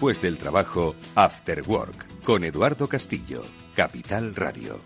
[0.00, 3.42] Después del trabajo, After Work, con Eduardo Castillo,
[3.76, 4.80] Capital Radio.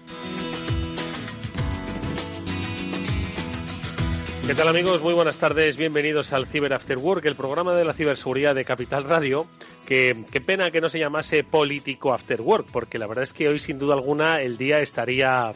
[4.44, 5.02] ¿Qué tal amigos?
[5.02, 9.04] Muy buenas tardes, bienvenidos al Cyber After Work, el programa de la ciberseguridad de Capital
[9.04, 9.46] Radio.
[9.86, 13.46] Que, qué pena que no se llamase Político After Work, porque la verdad es que
[13.46, 15.52] hoy sin duda alguna el día estaría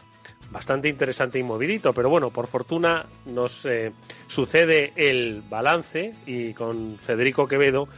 [0.51, 3.91] bastante interesante y movidito, pero bueno, por fortuna nos eh,
[4.27, 7.89] sucede el balance y con Federico Quevedo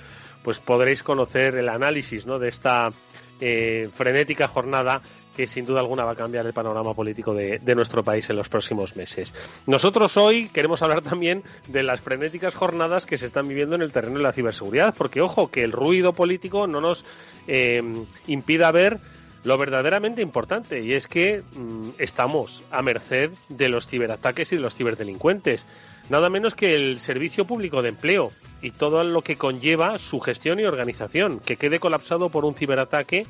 [0.44, 2.39] pues podréis conocer el análisis ¿no?
[2.39, 2.92] de esta
[3.39, 5.02] eh, frenética jornada
[5.36, 8.50] que sin duda alguna va a cambiar el panorama político de, nuestro país en los
[8.50, 9.34] próximos meses.
[9.66, 13.92] Nosotros hoy queremos hablar también de las frenéticas jornadas que se están viviendo en el
[13.92, 17.06] terreno de la ciberseguridad, porque ojo, que el ruido político no nos
[17.47, 17.81] eh,
[18.28, 19.00] impida ver
[19.44, 24.62] lo verdaderamente importante, y es que mm, estamos a merced de los ciberataques y de
[24.62, 25.66] los ciberdelincuentes
[26.09, 28.31] nada menos que el Servicio Público de Empleo
[28.62, 31.40] y todo lo que conlleva su gestión y organización.
[31.40, 33.26] Que quede colapsado por un ciberataque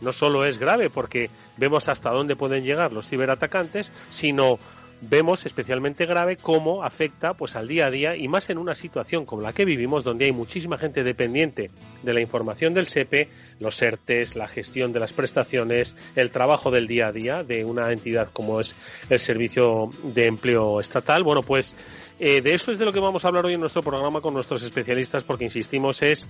[0.00, 4.58] no solo es grave porque vemos hasta dónde pueden llegar los ciberatacantes, sino
[5.02, 9.24] vemos especialmente grave cómo afecta pues al día a día y más en una situación
[9.24, 11.70] como la que vivimos donde hay muchísima gente dependiente
[12.02, 13.28] de la información del SEPE,
[13.60, 17.90] los ERTES, la gestión de las prestaciones, el trabajo del día a día de una
[17.92, 18.76] entidad como es
[19.08, 21.22] el Servicio de Empleo Estatal.
[21.22, 21.74] Bueno, pues
[22.20, 24.34] eh, de eso es de lo que vamos a hablar hoy en nuestro programa con
[24.34, 26.26] nuestros especialistas porque insistimos es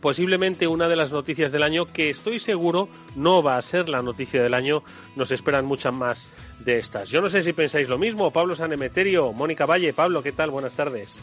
[0.00, 4.02] posiblemente una de las noticias del año que estoy seguro no va a ser la
[4.02, 4.82] noticia del año.
[5.16, 6.30] Nos esperan muchas más
[6.64, 7.08] de estas.
[7.08, 8.30] Yo no sé si pensáis lo mismo.
[8.30, 9.92] Pablo Sanemeterio, Mónica Valle.
[9.92, 10.50] Pablo, ¿qué tal?
[10.50, 11.20] Buenas tardes.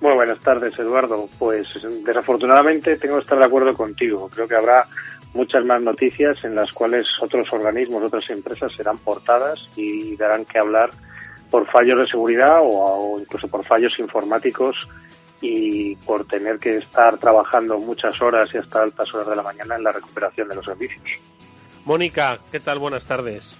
[0.00, 1.28] Muy buenas tardes, Eduardo.
[1.38, 1.68] Pues
[2.04, 4.28] desafortunadamente tengo que estar de acuerdo contigo.
[4.34, 4.86] Creo que habrá
[5.34, 10.58] muchas más noticias en las cuales otros organismos, otras empresas serán portadas y darán que
[10.58, 10.90] hablar
[11.50, 14.76] por fallos de seguridad o, o incluso por fallos informáticos
[15.40, 19.76] y por tener que estar trabajando muchas horas y hasta altas horas de la mañana
[19.76, 21.02] en la recuperación de los servicios.
[21.84, 22.78] Mónica, ¿qué tal?
[22.78, 23.56] Buenas tardes.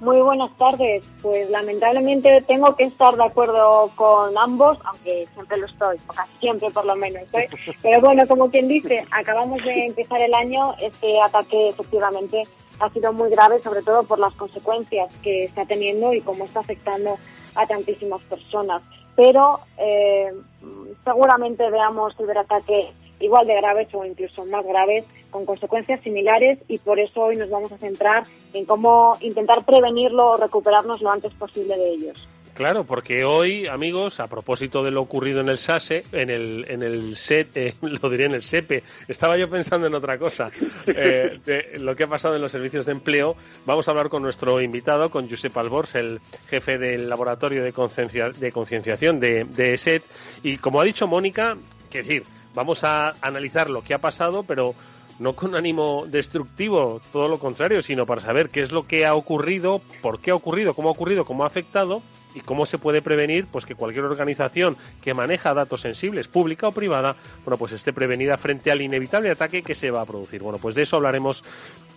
[0.00, 1.04] Muy buenas tardes.
[1.22, 6.32] Pues lamentablemente tengo que estar de acuerdo con ambos, aunque siempre lo estoy, o casi
[6.40, 7.22] siempre por lo menos.
[7.34, 7.48] ¿eh?
[7.82, 12.42] Pero bueno, como quien dice, acabamos de empezar el año, este ataque efectivamente
[12.82, 16.60] ha sido muy grave, sobre todo por las consecuencias que está teniendo y cómo está
[16.60, 17.16] afectando
[17.54, 18.82] a tantísimas personas.
[19.14, 20.32] Pero eh,
[21.04, 22.90] seguramente veamos ciberataques
[23.20, 27.50] igual de graves o incluso más graves, con consecuencias similares y por eso hoy nos
[27.50, 32.28] vamos a centrar en cómo intentar prevenirlo o recuperarnos lo antes posible de ellos.
[32.54, 36.82] Claro, porque hoy, amigos, a propósito de lo ocurrido en el SASE, en el, en
[36.82, 40.50] el SET, eh, lo diré en el SEPE, estaba yo pensando en otra cosa,
[40.86, 44.22] eh, de lo que ha pasado en los servicios de empleo, vamos a hablar con
[44.22, 50.02] nuestro invitado, con Josep Albors, el jefe del laboratorio de concienciación de, de SET,
[50.42, 51.56] y como ha dicho Mónica,
[51.88, 52.24] que decir,
[52.54, 54.74] vamos a analizar lo que ha pasado, pero
[55.18, 59.14] no con ánimo destructivo, todo lo contrario, sino para saber qué es lo que ha
[59.14, 62.02] ocurrido, por qué ha ocurrido, cómo ha ocurrido, cómo ha afectado
[62.34, 66.72] y cómo se puede prevenir pues que cualquier organización que maneja datos sensibles, pública o
[66.72, 70.42] privada, bueno, pues esté prevenida frente al inevitable ataque que se va a producir.
[70.42, 71.44] Bueno, pues de eso hablaremos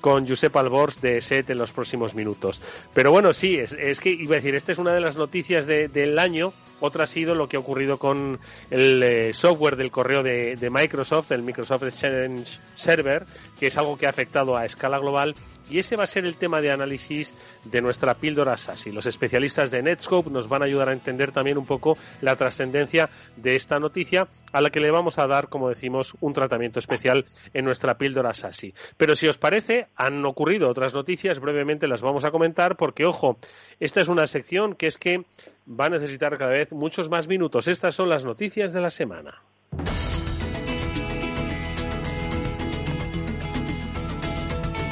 [0.01, 2.61] con Josep Albors de SET en los próximos minutos.
[2.93, 6.19] Pero bueno, sí, es, que iba a decir, esta es una de las noticias del
[6.19, 6.53] año.
[6.79, 10.69] Otra ha sido lo que ha ocurrido con el eh, software del correo de, de
[10.69, 13.25] Microsoft, el Microsoft Exchange Server,
[13.57, 15.35] que es algo que ha afectado a escala global
[15.69, 18.91] y ese va a ser el tema de análisis de nuestra píldora SASI.
[18.91, 23.09] Los especialistas de Netscope nos van a ayudar a entender también un poco la trascendencia
[23.35, 27.25] de esta noticia a la que le vamos a dar, como decimos, un tratamiento especial
[27.53, 28.73] en nuestra píldora SASI.
[28.97, 33.37] Pero si os parece, han ocurrido otras noticias, brevemente las vamos a comentar porque, ojo,
[33.79, 35.25] esta es una sección que es que
[35.67, 37.67] va a necesitar cada vez muchos más minutos.
[37.67, 39.41] Estas son las noticias de la semana.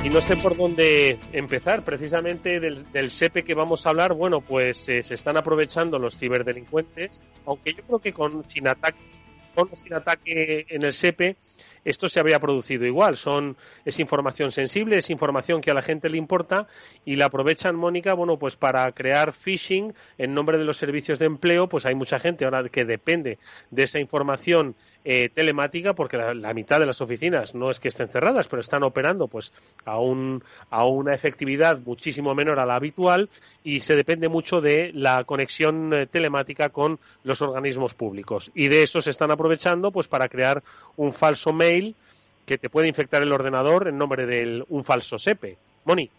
[0.03, 1.85] Y no sé por dónde empezar.
[1.85, 6.17] Precisamente del, del SEPE que vamos a hablar, bueno, pues eh, se están aprovechando los
[6.17, 8.99] ciberdelincuentes, aunque yo creo que con sin ataque,
[9.55, 11.37] con sin ataque en el SEPE,
[11.85, 13.15] esto se habría producido igual.
[13.15, 13.55] Son,
[13.85, 16.67] es información sensible, es información que a la gente le importa
[17.05, 21.27] y la aprovechan, Mónica, bueno, pues para crear phishing en nombre de los servicios de
[21.27, 23.37] empleo, pues hay mucha gente ahora que depende
[23.71, 28.07] de esa información eh, telemática porque la, mitad de las oficinas no es que estén
[28.07, 29.51] cerradas, pero están operando pues
[29.85, 33.29] a, un, a una efectividad muchísimo menor a la habitual
[33.63, 38.51] y se depende mucho de la conexión eh, telemática con los organismos públicos.
[38.55, 40.63] Y de eso se están aprovechando pues para crear
[40.95, 41.95] un falso mail
[42.45, 45.57] que te puede infectar el ordenador en nombre de un falso SEPE.
[45.85, 46.09] Moni.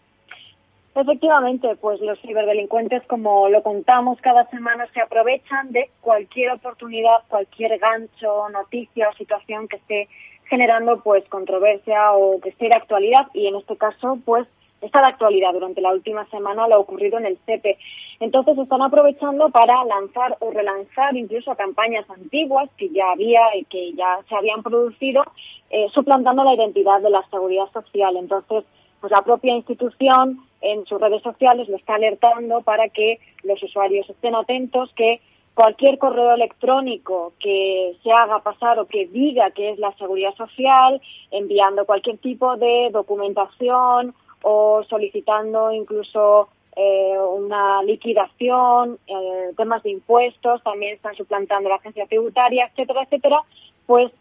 [0.95, 7.77] Efectivamente, pues los ciberdelincuentes, como lo contamos cada semana, se aprovechan de cualquier oportunidad, cualquier
[7.79, 10.07] gancho, noticia o situación que esté
[10.45, 14.47] generando pues controversia o que esté de actualidad y en este caso pues
[14.79, 15.51] está de actualidad.
[15.51, 17.77] Durante la última semana lo ocurrido en el CEPE.
[18.21, 23.91] Entonces están aprovechando para lanzar o relanzar incluso campañas antiguas que ya había y que
[23.95, 25.23] ya se habían producido,
[25.71, 28.15] eh, suplantando la identidad de la seguridad social.
[28.15, 28.63] Entonces,
[29.05, 34.09] pues la propia institución en sus redes sociales lo está alertando para que los usuarios
[34.09, 35.21] estén atentos que
[35.53, 40.99] cualquier correo electrónico que se haga pasar o que diga que es la seguridad social,
[41.29, 50.63] enviando cualquier tipo de documentación o solicitando incluso eh, una liquidación, eh, temas de impuestos,
[50.63, 53.43] también están suplantando la agencia tributaria, etcétera, etcétera,
[53.85, 54.11] pues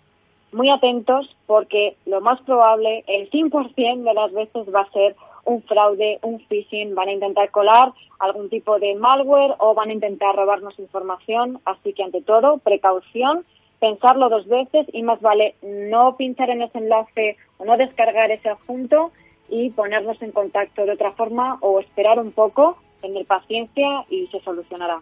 [0.55, 5.63] muy atentos porque lo más probable, el 100% de las veces va a ser un
[5.63, 10.35] fraude, un phishing, van a intentar colar algún tipo de malware o van a intentar
[10.35, 11.61] robarnos información.
[11.65, 13.45] Así que ante todo, precaución,
[13.81, 18.49] pensarlo dos veces y más vale no pinchar en ese enlace o no descargar ese
[18.49, 19.11] adjunto
[19.49, 24.41] y ponernos en contacto de otra forma o esperar un poco, tener paciencia y se
[24.41, 25.01] solucionará.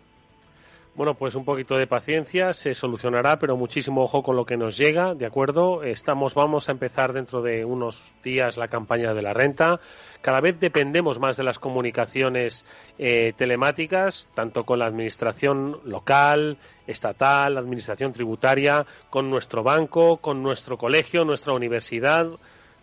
[0.95, 4.77] Bueno, pues un poquito de paciencia, se solucionará, pero muchísimo ojo con lo que nos
[4.77, 5.83] llega, ¿de acuerdo?
[5.83, 9.81] Estamos, vamos a empezar dentro de unos días la campaña de la renta.
[10.21, 12.67] Cada vez dependemos más de las comunicaciones
[12.99, 20.43] eh, telemáticas, tanto con la administración local, estatal, la administración tributaria, con nuestro banco, con
[20.43, 22.27] nuestro colegio, nuestra universidad,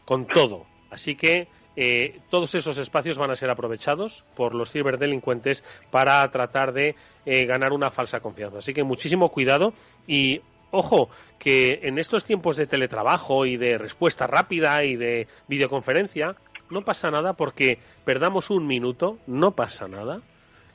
[0.06, 0.66] con todo.
[0.90, 1.48] Así que
[1.82, 6.94] eh, todos esos espacios van a ser aprovechados por los ciberdelincuentes para tratar de
[7.26, 8.58] eh, ganar una falsa confianza.
[8.58, 9.72] Así que muchísimo cuidado
[10.06, 10.42] y
[10.72, 11.10] ojo
[11.40, 16.36] que en estos tiempos de teletrabajo y de respuesta rápida y de videoconferencia
[16.70, 20.20] no pasa nada porque perdamos un minuto, no pasa nada.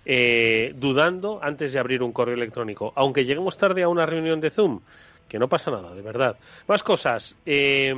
[0.07, 2.95] Eh, dudando antes de abrir un correo electrónico.
[2.95, 4.81] Aunque lleguemos tarde a una reunión de Zoom,
[5.29, 6.37] que no pasa nada, de verdad.
[6.69, 7.37] Más cosas.
[7.45, 7.93] Eh,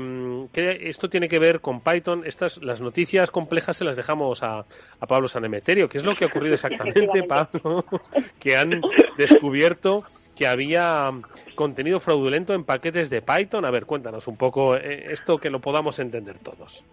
[0.53, 2.23] que esto tiene que ver con Python.
[2.25, 5.89] Estas, las noticias complejas se las dejamos a, a Pablo Sanemeterio.
[5.89, 7.85] ¿Qué es lo que ha ocurrido exactamente, Pablo?
[8.41, 8.81] que han
[9.19, 10.05] descubierto
[10.37, 11.11] que había
[11.55, 13.65] contenido fraudulento en paquetes de Python.
[13.65, 16.85] A ver, cuéntanos un poco eh, esto que lo podamos entender todos.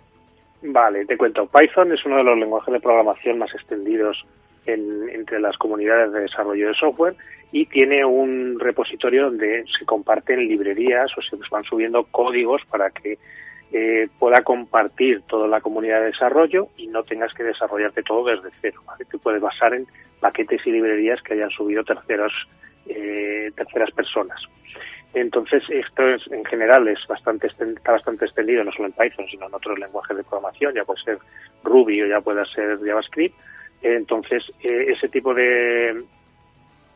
[0.63, 1.45] Vale, te cuento.
[1.45, 4.25] Python es uno de los lenguajes de programación más extendidos
[4.65, 7.15] entre las comunidades de desarrollo de software
[7.51, 13.17] y tiene un repositorio donde se comparten librerías o se van subiendo códigos para que
[13.71, 18.49] eh, pueda compartir toda la comunidad de desarrollo y no tengas que desarrollarte todo desde
[18.61, 18.81] cero.
[19.09, 19.87] Te puedes basar en
[20.19, 22.31] paquetes y librerías que hayan subido terceras,
[22.85, 24.41] eh, terceras personas.
[25.13, 29.47] Entonces, esto es, en general es bastante está bastante extendido, no solo en Python, sino
[29.47, 31.17] en otros lenguajes de programación, ya puede ser
[31.63, 33.35] Ruby o ya puede ser JavaScript,
[33.83, 36.03] entonces, eh, ese tipo de,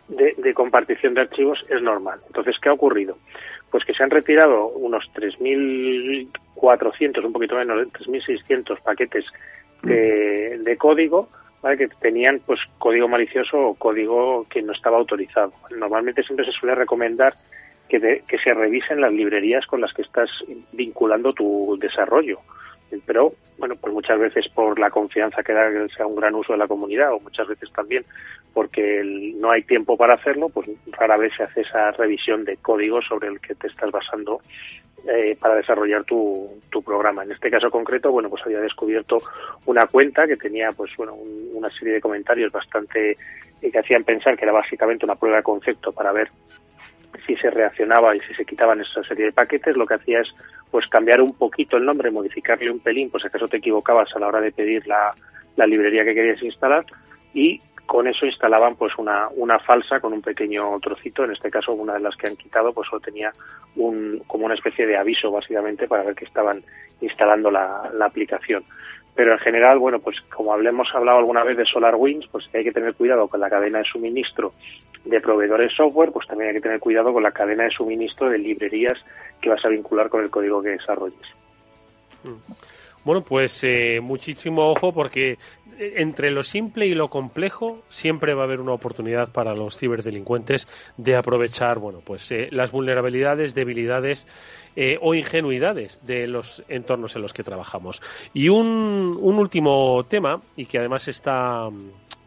[0.08, 2.20] de, compartición de archivos es normal.
[2.27, 3.17] Entonces, ¿qué ha ocurrido?
[3.70, 9.25] Pues que se han retirado unos 3.400, un poquito menos, 3.600 paquetes
[9.84, 11.29] de, de código
[11.62, 11.77] ¿vale?
[11.77, 15.51] que tenían pues código malicioso o código que no estaba autorizado.
[15.75, 17.36] Normalmente siempre se suele recomendar
[17.89, 20.29] que, que se revisen las librerías con las que estás
[20.72, 22.39] vinculando tu desarrollo
[23.06, 26.53] pero bueno, pues muchas veces por la confianza que da que sea un gran uso
[26.53, 28.06] de la comunidad o muchas veces también
[28.53, 29.01] porque
[29.36, 33.27] no hay tiempo para hacerlo, pues rara vez se hace esa revisión de código sobre
[33.27, 34.41] el que te estás basando
[35.08, 36.50] eh, para desarrollar tu,
[36.86, 37.24] programa.
[37.24, 39.17] En este caso concreto, bueno, pues había descubierto
[39.65, 41.13] una cuenta que tenía, pues bueno,
[41.53, 43.12] una serie de comentarios bastante
[43.62, 46.29] eh, que hacían pensar que era básicamente una prueba de concepto para ver
[47.26, 50.34] si se reaccionaba y si se quitaban esa serie de paquetes, lo que hacía es
[50.72, 54.28] pues cambiar un poquito el nombre, modificarle un pelín, pues acaso te equivocabas a la
[54.28, 55.14] hora de pedir la,
[55.56, 56.86] la librería que querías instalar
[57.34, 61.74] y con eso instalaban pues una, una falsa con un pequeño trocito, en este caso
[61.74, 63.32] una de las que han quitado pues solo tenía
[63.78, 66.62] un, como una especie de aviso básicamente para ver que estaban
[67.00, 68.64] instalando la, la aplicación.
[69.18, 72.72] pero en general, bueno, pues como hablemos hablado alguna vez de SolarWinds, pues hay que
[72.72, 74.54] tener cuidado con la cadena de suministro
[75.10, 78.38] de proveedores software, pues también hay que tener cuidado con la cadena de suministro de
[78.38, 78.98] librerías
[79.42, 81.28] que vas a vincular con el código que desarrolles.
[82.24, 82.54] Mm.
[83.08, 85.38] Bueno, pues eh, muchísimo ojo porque
[85.78, 89.78] eh, entre lo simple y lo complejo siempre va a haber una oportunidad para los
[89.78, 94.28] ciberdelincuentes de aprovechar, bueno, pues eh, las vulnerabilidades, debilidades
[95.02, 98.00] o ingenuidades de los entornos en los que trabajamos.
[98.34, 101.68] Y un, un último tema y que además está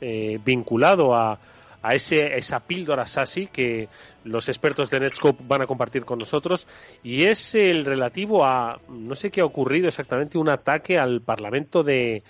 [0.01, 1.39] vinculado a
[1.83, 3.89] a ese, esa píldora SASI que
[4.25, 6.67] los expertos de Netscope van a compartir con nosotros
[7.03, 11.83] y es el relativo a, no sé qué ha ocurrido exactamente, un ataque al Parlamento
[11.83, 12.23] de,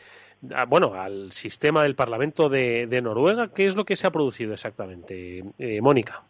[0.69, 3.49] bueno, al sistema del Parlamento de, Noruega.
[3.49, 6.23] ¿Qué es lo que se ha producido exactamente, eh, Mónica?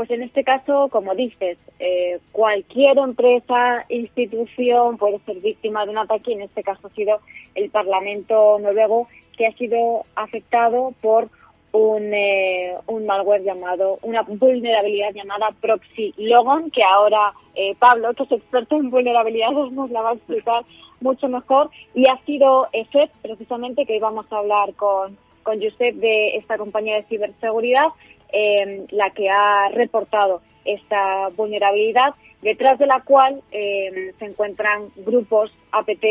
[0.00, 5.98] Pues en este caso, como dices, eh, cualquier empresa, institución puede ser víctima de un
[5.98, 6.32] ataque.
[6.32, 7.18] En este caso ha sido
[7.54, 11.28] el Parlamento noruego que ha sido afectado por
[11.72, 18.22] un, eh, un malware llamado, una vulnerabilidad llamada Proxy Logon, que ahora eh, Pablo, que
[18.22, 20.64] es experto en vulnerabilidades, nos la va a explicar
[21.02, 21.68] mucho mejor.
[21.94, 26.96] Y ha sido EFET, precisamente, que íbamos a hablar con, con Josep de esta compañía
[26.96, 27.88] de ciberseguridad,
[28.32, 35.52] eh, la que ha reportado esta vulnerabilidad, detrás de la cual eh, se encuentran grupos
[35.72, 36.04] APT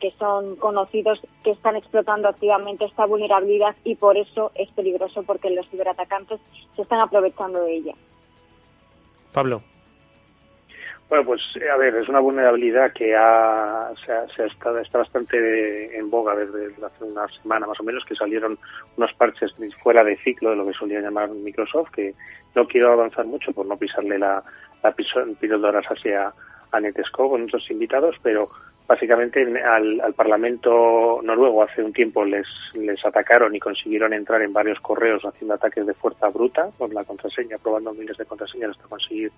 [0.00, 5.48] que son conocidos que están explotando activamente esta vulnerabilidad y por eso es peligroso porque
[5.50, 6.40] los ciberatacantes
[6.74, 7.94] se están aprovechando de ella.
[9.32, 9.62] Pablo.
[11.12, 13.90] Bueno, pues a ver, es una vulnerabilidad que ha,
[14.34, 18.58] se, está, está, bastante en boga desde hace una semana más o menos, que salieron
[18.96, 22.14] unos parches fuera de ciclo de lo que solía llamar Microsoft, que
[22.54, 24.42] no quiero avanzar mucho por no pisarle la,
[24.82, 24.94] la
[25.38, 26.32] píldoras hacia
[26.70, 28.48] a Netesco con otros invitados, pero
[28.88, 34.54] básicamente al, al, Parlamento noruego hace un tiempo les, les atacaron y consiguieron entrar en
[34.54, 38.88] varios correos haciendo ataques de fuerza bruta con la contraseña, probando miles de contraseñas hasta
[38.88, 39.30] conseguir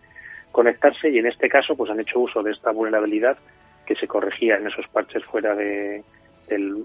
[0.54, 3.36] conectarse y en este caso pues han hecho uso de esta vulnerabilidad
[3.84, 6.04] que se corregía en esos parches fuera de,
[6.46, 6.84] del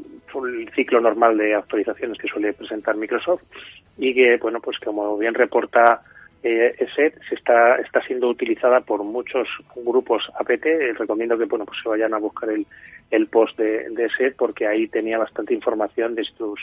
[0.75, 3.43] ciclo normal de actualizaciones que suele presentar Microsoft
[3.99, 6.01] y que bueno pues como bien reporta
[6.43, 10.65] eh, ESET se está está siendo utilizada por muchos grupos APT
[10.98, 12.65] recomiendo que bueno pues se vayan a buscar el,
[13.12, 16.60] el post de, de ESET porque ahí tenía bastante información de estos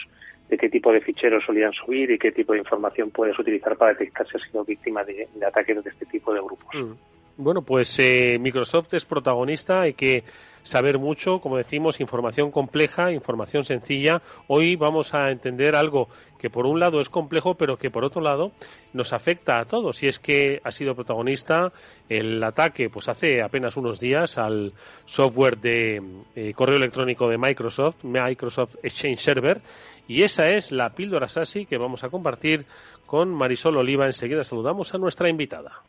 [0.49, 3.93] de qué tipo de ficheros solían subir y qué tipo de información puedes utilizar para
[3.93, 6.75] detectar si has sido víctima de, ataques de este tipo de grupos.
[6.75, 6.93] Mm.
[7.39, 10.25] Bueno, pues eh, Microsoft es protagonista, hay que
[10.63, 14.23] saber mucho, como decimos, información compleja, información sencilla.
[14.49, 18.23] Hoy vamos a entender algo que por un lado es complejo, pero que por otro
[18.23, 18.53] lado
[18.95, 20.03] nos afecta a todos.
[20.03, 21.73] Y es que ha sido protagonista
[22.09, 24.73] el ataque, pues hace apenas unos días, al
[25.05, 26.03] software de
[26.35, 29.61] eh, correo electrónico de Microsoft, Microsoft Exchange Server,
[30.09, 32.65] y esa es la píldora SASI que vamos a compartir
[33.05, 34.07] con Marisol Oliva.
[34.07, 35.83] Enseguida saludamos a nuestra invitada.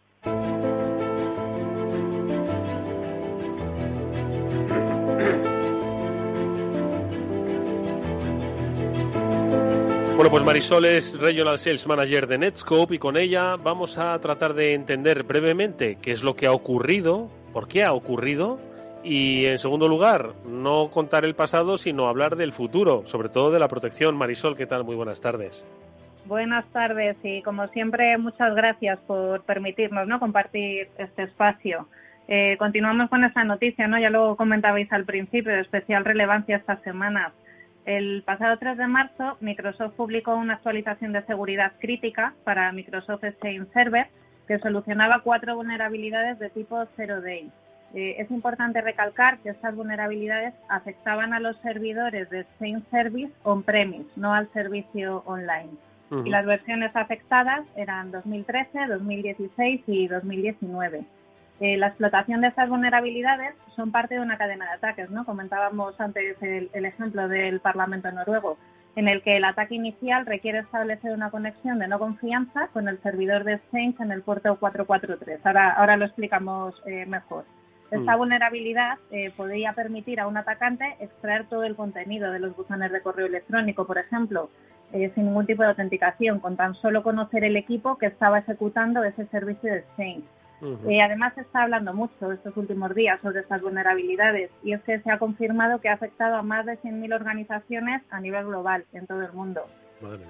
[10.28, 14.56] Bueno, pues Marisol es Regional Sales Manager de Netscope y con ella vamos a tratar
[14.56, 18.60] de entender brevemente qué es lo que ha ocurrido, por qué ha ocurrido
[19.06, 23.60] y en segundo lugar, no contar el pasado, sino hablar del futuro, sobre todo de
[23.60, 24.18] la protección.
[24.18, 24.84] Marisol, ¿qué tal?
[24.84, 25.66] Muy buenas tardes.
[26.26, 30.20] Buenas tardes y como siempre muchas gracias por permitirnos ¿no?
[30.20, 31.88] compartir este espacio.
[32.28, 33.98] Eh, continuamos con esta noticia, ¿no?
[33.98, 37.32] ya lo comentabais al principio, de especial relevancia esta semana.
[37.88, 43.72] El pasado 3 de marzo, Microsoft publicó una actualización de seguridad crítica para Microsoft Exchange
[43.72, 44.08] Server
[44.46, 47.50] que solucionaba cuatro vulnerabilidades de tipo Zero Day.
[47.94, 54.10] Eh, es importante recalcar que estas vulnerabilidades afectaban a los servidores de Exchange Service on-premise,
[54.18, 55.70] no al servicio online.
[56.26, 61.06] Y las versiones afectadas eran 2013, 2016 y 2019.
[61.60, 65.26] Eh, la explotación de estas vulnerabilidades son parte de una cadena de ataques, ¿no?
[65.26, 68.58] Comentábamos antes el, el, ejemplo del Parlamento noruego,
[68.96, 73.02] en el que el ataque inicial requiere establecer una conexión de no confianza con el
[73.02, 75.44] servidor de Exchange en el puerto 443.
[75.46, 77.46] Ahora, ahora lo explicamos eh, mejor.
[77.92, 78.18] Esta mm.
[78.18, 83.02] vulnerabilidad eh, podría permitir a un atacante extraer todo el contenido de los buzones de
[83.02, 84.50] correo electrónico, por ejemplo,
[84.92, 89.04] eh, sin ningún tipo de autenticación, con tan solo conocer el equipo que estaba ejecutando
[89.04, 90.24] ese servicio de Exchange.
[90.62, 95.00] Eh, además, se está hablando mucho estos últimos días sobre estas vulnerabilidades y es que
[95.00, 99.06] se ha confirmado que ha afectado a más de 100.000 organizaciones a nivel global en
[99.06, 99.62] todo el mundo.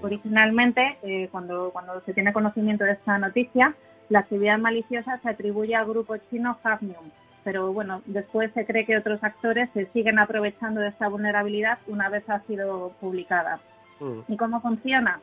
[0.01, 0.97] Originalmente,
[1.31, 3.73] cuando, cuando se tiene conocimiento de esta noticia,
[4.09, 7.11] la actividad maliciosa se atribuye al grupo chino Hafnium,
[7.43, 12.09] pero bueno, después se cree que otros actores se siguen aprovechando de esta vulnerabilidad una
[12.09, 13.59] vez ha sido publicada.
[13.99, 14.19] Mm.
[14.31, 15.19] ¿Y cómo funciona?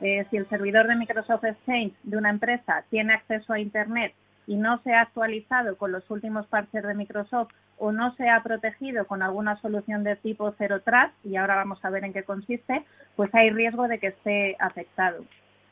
[0.00, 4.12] Eh, si el servidor de Microsoft Exchange de una empresa tiene acceso a Internet
[4.46, 8.42] y no se ha actualizado con los últimos parches de Microsoft o no se ha
[8.42, 12.22] protegido con alguna solución de tipo Zero Trust, y ahora vamos a ver en qué
[12.22, 12.84] consiste,
[13.16, 15.24] pues hay riesgo de que esté afectado.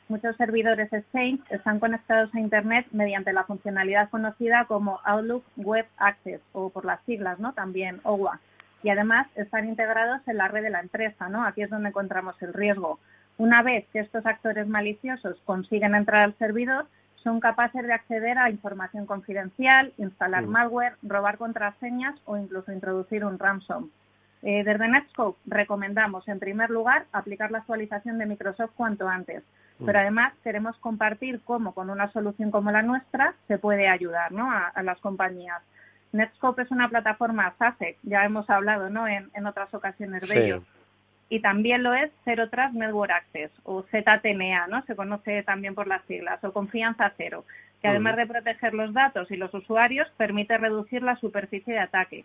[0.08, 6.42] Muchos servidores Exchange están conectados a Internet mediante la funcionalidad conocida como Outlook Web Access
[6.52, 7.54] o por las siglas, ¿no?
[7.54, 8.38] También OWA.
[8.82, 11.42] Y además están integrados en la red de la empresa, ¿no?
[11.46, 12.98] Aquí es donde encontramos el riesgo.
[13.38, 16.86] Una vez que estos actores maliciosos consiguen entrar al servidor,
[17.24, 20.50] son capaces de acceder a información confidencial, instalar mm.
[20.50, 23.88] malware, robar contraseñas o incluso introducir un ransom.
[24.42, 29.42] Eh, desde Netscope recomendamos, en primer lugar, aplicar la actualización de Microsoft cuanto antes,
[29.78, 29.86] mm.
[29.86, 34.30] pero además queremos compartir cómo con una solución como la nuestra se puede ayudar
[34.74, 35.62] a, las compañías.
[36.12, 39.08] Netscope es una plataforma SASE, ya hemos hablado ¿no?
[39.08, 40.62] en, otras ocasiones de ello
[41.28, 44.84] y también lo es Zero Trust Network Access o ZTNA, ¿no?
[44.84, 47.44] Se conoce también por las siglas o confianza cero,
[47.80, 52.24] que además de proteger los datos y los usuarios permite reducir la superficie de ataque.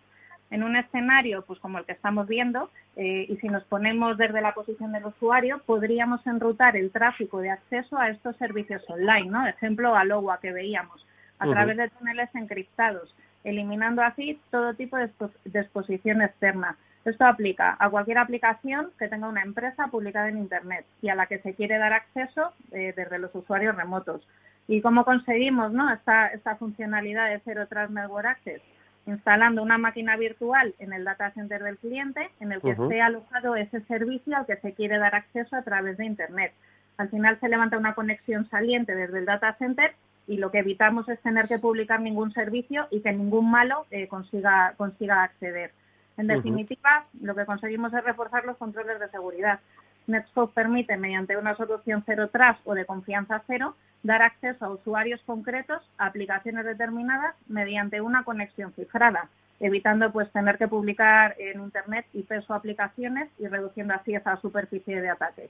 [0.50, 4.40] En un escenario, pues como el que estamos viendo, eh, y si nos ponemos desde
[4.40, 9.46] la posición del usuario, podríamos enrutar el tráfico de acceso a estos servicios online, ¿no?
[9.46, 11.06] Ejemplo, a LOWA que veíamos,
[11.38, 13.14] a través de túneles encriptados,
[13.44, 15.08] eliminando así todo tipo de,
[15.44, 20.84] de exposición externa esto aplica a cualquier aplicación que tenga una empresa publicada en Internet
[21.00, 24.26] y a la que se quiere dar acceso eh, desde los usuarios remotos.
[24.68, 25.92] ¿Y cómo conseguimos ¿no?
[25.92, 28.62] esta, esta funcionalidad de Zero Trust Network Access?
[29.06, 33.56] Instalando una máquina virtual en el data center del cliente en el que esté alojado
[33.56, 36.52] ese servicio al que se quiere dar acceso a través de Internet.
[36.98, 39.94] Al final se levanta una conexión saliente desde el data center
[40.26, 44.06] y lo que evitamos es tener que publicar ningún servicio y que ningún malo eh,
[44.06, 45.72] consiga, consiga acceder.
[46.20, 49.58] En definitiva, lo que conseguimos es reforzar los controles de seguridad.
[50.06, 55.20] Netscope permite, mediante una solución cero trust o de confianza cero, dar acceso a usuarios
[55.24, 59.28] concretos a aplicaciones determinadas mediante una conexión cifrada,
[59.60, 65.00] evitando pues tener que publicar en Internet y peso aplicaciones y reduciendo así esa superficie
[65.00, 65.48] de ataque.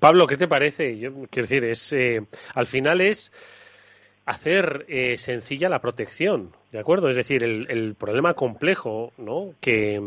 [0.00, 0.98] Pablo, ¿qué te parece?
[0.98, 3.32] Yo quiero decir, es eh, al final es
[4.26, 7.08] hacer eh, sencilla la protección, ¿de acuerdo?
[7.10, 9.54] Es decir, el, el problema complejo ¿no?
[9.60, 10.00] que,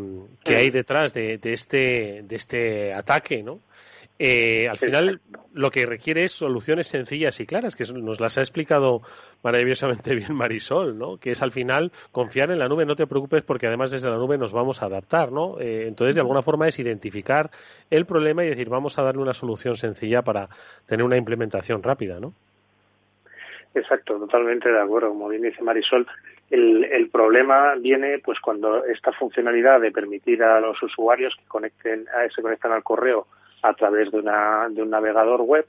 [0.46, 3.60] hay detrás de, de, este, de este ataque, ¿no?
[4.20, 5.22] Eh, al final
[5.54, 9.02] lo que requiere es soluciones sencillas y claras, que nos las ha explicado
[9.44, 11.18] maravillosamente bien Marisol, ¿no?
[11.18, 14.18] Que es al final confiar en la nube, no te preocupes porque además desde la
[14.18, 15.60] nube nos vamos a adaptar, ¿no?
[15.60, 17.52] Eh, entonces de alguna forma es identificar
[17.92, 20.50] el problema y decir vamos a darle una solución sencilla para
[20.88, 22.34] tener una implementación rápida, ¿no?
[23.74, 25.10] Exacto, totalmente de acuerdo.
[25.10, 26.08] Como bien dice Marisol,
[26.50, 32.42] el, problema viene pues cuando esta funcionalidad de permitir a los usuarios que conecten, se
[32.42, 33.28] conectan al correo
[33.64, 35.66] a través de, una, de un navegador web,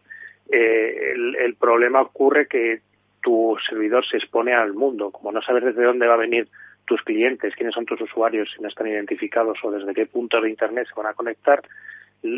[0.51, 2.81] eh, el, el, problema ocurre que
[3.23, 5.11] tu servidor se expone al mundo.
[5.11, 6.49] Como no sabes desde dónde va a venir
[6.87, 10.51] tus clientes, quiénes son tus usuarios, si no están identificados o desde qué punto de
[10.51, 11.63] Internet se van a conectar,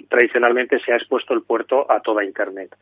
[0.09, 2.75] tradicionalmente se ha expuesto el puerto a toda Internet.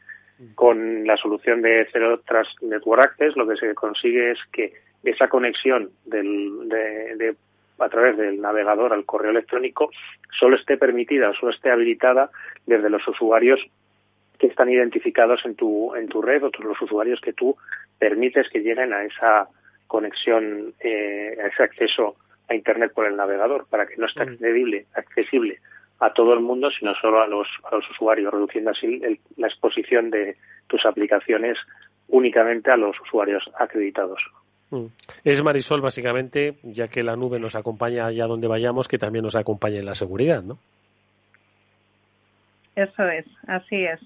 [0.54, 4.72] Con la solución de Zero Trust Network Access lo que se consigue es que
[5.02, 7.34] esa conexión del, de,
[7.78, 9.90] a través del navegador al correo electrónico
[10.38, 12.30] solo esté permitida o solo esté habilitada
[12.66, 13.60] desde los usuarios
[14.38, 17.56] que están identificados en tu, en tu red o los usuarios que tú
[17.98, 19.48] permites que lleguen a esa
[19.88, 22.16] conexión, eh, a ese acceso
[22.48, 25.58] a Internet por el navegador, para que no esté accesible, accesible
[26.00, 29.00] a todo el mundo, sino solo a los, a los usuarios, reduciendo así
[29.36, 31.58] la exposición de tus aplicaciones
[32.08, 34.20] únicamente a los usuarios acreditados.
[34.70, 34.86] Mm.
[35.24, 39.34] Es Marisol, básicamente, ya que la nube nos acompaña allá donde vayamos, que también nos
[39.34, 40.58] acompañe en la seguridad, ¿no?
[42.76, 44.00] Eso es, así es.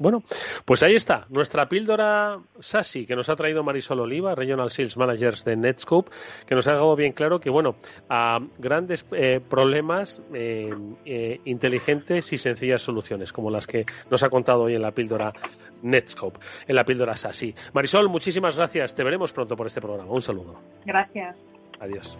[0.00, 0.22] Bueno,
[0.64, 5.44] pues ahí está, nuestra píldora SASI que nos ha traído Marisol Oliva, Regional Sales Managers
[5.44, 6.10] de Netscope,
[6.46, 7.76] que nos ha dado bien claro que, bueno,
[8.08, 10.70] a grandes eh, problemas eh,
[11.04, 15.32] eh, inteligentes y sencillas soluciones, como las que nos ha contado hoy en la píldora
[15.82, 17.54] Netscope, en la píldora SASI.
[17.74, 20.10] Marisol, muchísimas gracias, te veremos pronto por este programa.
[20.10, 20.58] Un saludo.
[20.86, 21.36] Gracias.
[21.78, 22.16] Adiós.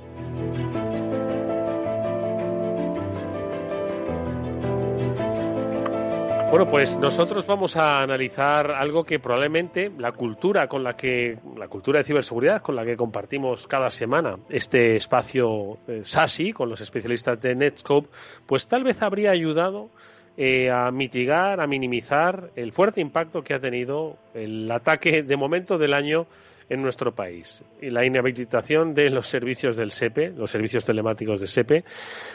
[6.50, 11.68] Bueno, pues nosotros vamos a analizar algo que probablemente la cultura con la que la
[11.68, 16.80] cultura de ciberseguridad con la que compartimos cada semana este espacio eh, SASI con los
[16.80, 18.08] especialistas de Netscope,
[18.46, 19.90] pues tal vez habría ayudado
[20.36, 25.78] eh, a mitigar, a minimizar el fuerte impacto que ha tenido el ataque de momento
[25.78, 26.26] del año
[26.68, 31.46] en nuestro país y la inhabilitación de los servicios del SEPE, los servicios telemáticos de
[31.46, 31.84] SEPE.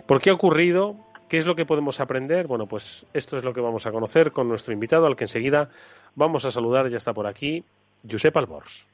[0.06, 0.95] ¿Por qué ha ocurrido?
[1.30, 2.46] ¿Qué es lo que podemos aprender?
[2.46, 5.70] Bueno, pues esto es lo que vamos a conocer con nuestro invitado, al que enseguida
[6.16, 7.64] vamos a saludar, ya está por aquí,
[8.10, 8.86] Josep Albors.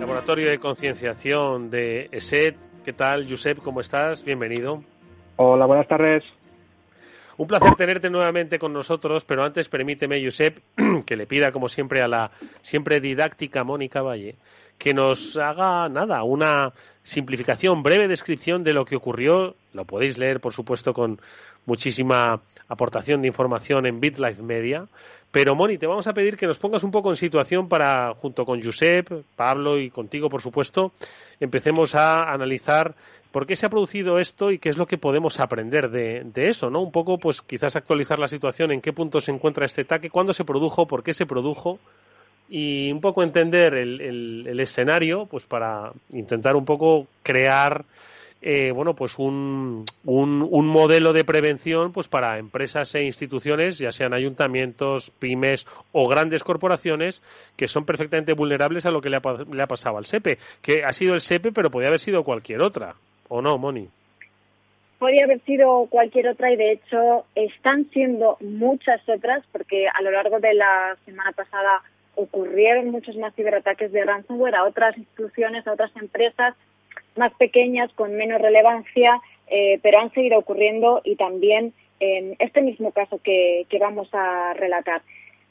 [0.00, 2.56] Laboratorio de Concienciación de ESET.
[2.84, 3.58] ¿Qué tal, Josep?
[3.58, 4.24] ¿Cómo estás?
[4.24, 4.82] Bienvenido.
[5.36, 6.24] Hola, buenas tardes.
[7.40, 10.58] Un placer tenerte nuevamente con nosotros, pero antes permíteme, Josep,
[11.06, 14.34] que le pida, como siempre, a la siempre didáctica Mónica Valle,
[14.76, 19.54] que nos haga nada, una simplificación, breve descripción de lo que ocurrió.
[19.72, 21.18] Lo podéis leer, por supuesto, con
[21.64, 24.84] muchísima aportación de información en BitLife Media.
[25.32, 28.44] Pero, Moni, te vamos a pedir que nos pongas un poco en situación para, junto
[28.44, 30.92] con Josep, Pablo y contigo, por supuesto,
[31.40, 32.94] empecemos a analizar
[33.30, 36.68] ¿Por qué se ha producido esto y qué es lo que podemos aprender de, eso?
[36.68, 36.82] ¿no?
[36.82, 40.32] Un poco, pues quizás actualizar la situación, en qué punto se encuentra este ataque, cuándo
[40.32, 41.78] se produjo, por qué se produjo
[42.48, 47.84] y un poco entender el, escenario, pues para intentar un poco crear
[48.42, 54.14] eh, bueno, pues un, un, modelo de prevención pues para empresas e instituciones, ya sean
[54.14, 57.22] ayuntamientos, pymes o grandes corporaciones
[57.56, 60.82] que son perfectamente vulnerables a lo que le ha, le ha pasado al SEPE, que
[60.84, 62.96] ha sido el SEPE, pero podría haber sido cualquier otra.
[63.30, 63.88] ¿O no, Moni?
[64.98, 70.10] Podría haber sido cualquier otra y de hecho están siendo muchas otras porque a lo
[70.10, 71.80] largo de la semana pasada
[72.16, 76.56] ocurrieron muchos más ciberataques de ransomware a otras instituciones, a otras empresas
[77.16, 82.90] más pequeñas, con menos relevancia, eh, pero han seguido ocurriendo y también en este mismo
[82.90, 85.02] caso que, que vamos a relatar.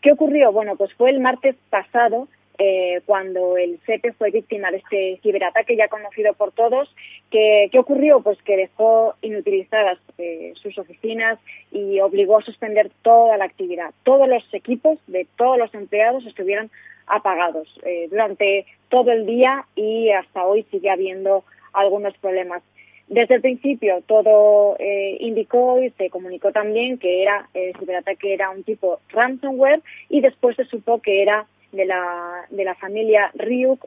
[0.02, 0.52] ¿Qué ocurrió?
[0.52, 2.28] Bueno, pues fue el martes pasado
[2.62, 6.94] eh, cuando el CEPE fue víctima de este ciberataque ya conocido por todos.
[7.32, 8.20] ¿Qué, ocurrió?
[8.20, 11.40] Pues que dejó inutilizadas eh, sus oficinas
[11.72, 13.94] y obligó a suspender toda la actividad.
[14.04, 16.70] Todos los equipos de todos los empleados estuvieron
[17.08, 22.62] apagados eh, durante todo el día y hasta hoy sigue habiendo algunos problemas.
[23.08, 24.78] Desde el principio todo
[25.20, 30.56] indicó y se comunicó también que era el ciberataque era un tipo ransomware y después
[30.58, 33.86] se supo que era de la, de la familia Ryuk,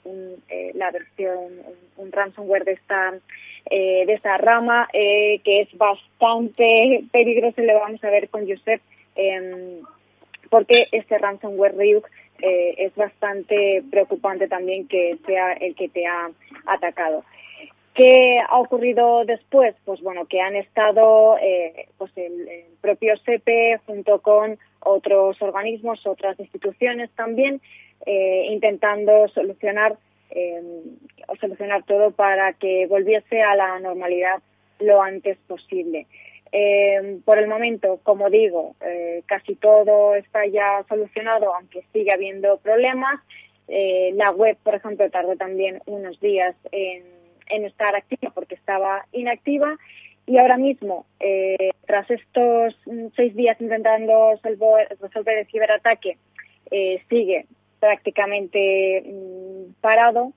[0.49, 1.37] eh, la versión,
[1.97, 3.14] un, ransomware de esta,
[3.71, 8.81] eh, de esta rama, eh, que es bastante peligroso, lo vamos a ver con Josep,
[9.16, 9.83] em,
[10.51, 12.09] porque este ransomware Ryuk
[12.45, 16.29] es bastante preocupante también que sea el que te ha
[16.66, 17.25] atacado.
[17.94, 19.74] ¿Qué ha ocurrido después?
[19.85, 21.37] Pues bueno, que han estado
[21.98, 22.48] pues el,
[22.81, 27.61] propio SEPE junto con otros organismos, otras instituciones también,
[28.05, 29.96] eh, intentando solucionar,
[30.31, 30.61] eh,
[31.40, 34.42] solucionar todo para que volviese a la normalidad
[34.81, 36.07] lo antes posible.
[36.50, 42.59] Eh, por el momento, como digo, eh, casi todo está ya solucionado, aunque sigue habiendo
[42.59, 43.20] problemas.
[43.68, 47.05] la web, por ejemplo, tardó también unos días en,
[47.53, 49.77] en estar activa porque estaba inactiva
[50.27, 52.77] y ahora mismo, eh, tras estos
[53.17, 56.17] seis días intentando resolver, el ciberataque,
[56.71, 57.47] eh, sigue
[57.81, 60.33] prácticamente mm, parado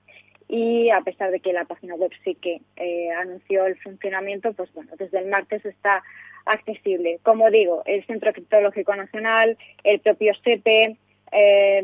[0.48, 4.72] y a pesar de que la página web sí que eh, anunció el funcionamiento, pues
[4.74, 6.02] bueno, desde el martes está
[6.46, 7.20] accesible.
[7.22, 10.96] Como digo, el Centro Criptológico Nacional, el propio SEPE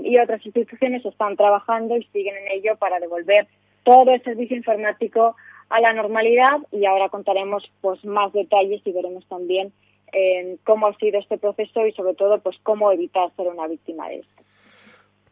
[0.04, 3.48] y otras instituciones están trabajando y siguen en ello para devolver
[3.84, 5.36] todo el servicio informático
[5.68, 9.72] a la normalidad y ahora contaremos pues más detalles y veremos también
[10.12, 14.08] eh, cómo ha sido este proceso y sobre todo pues cómo evitar ser una víctima
[14.08, 14.42] de esto.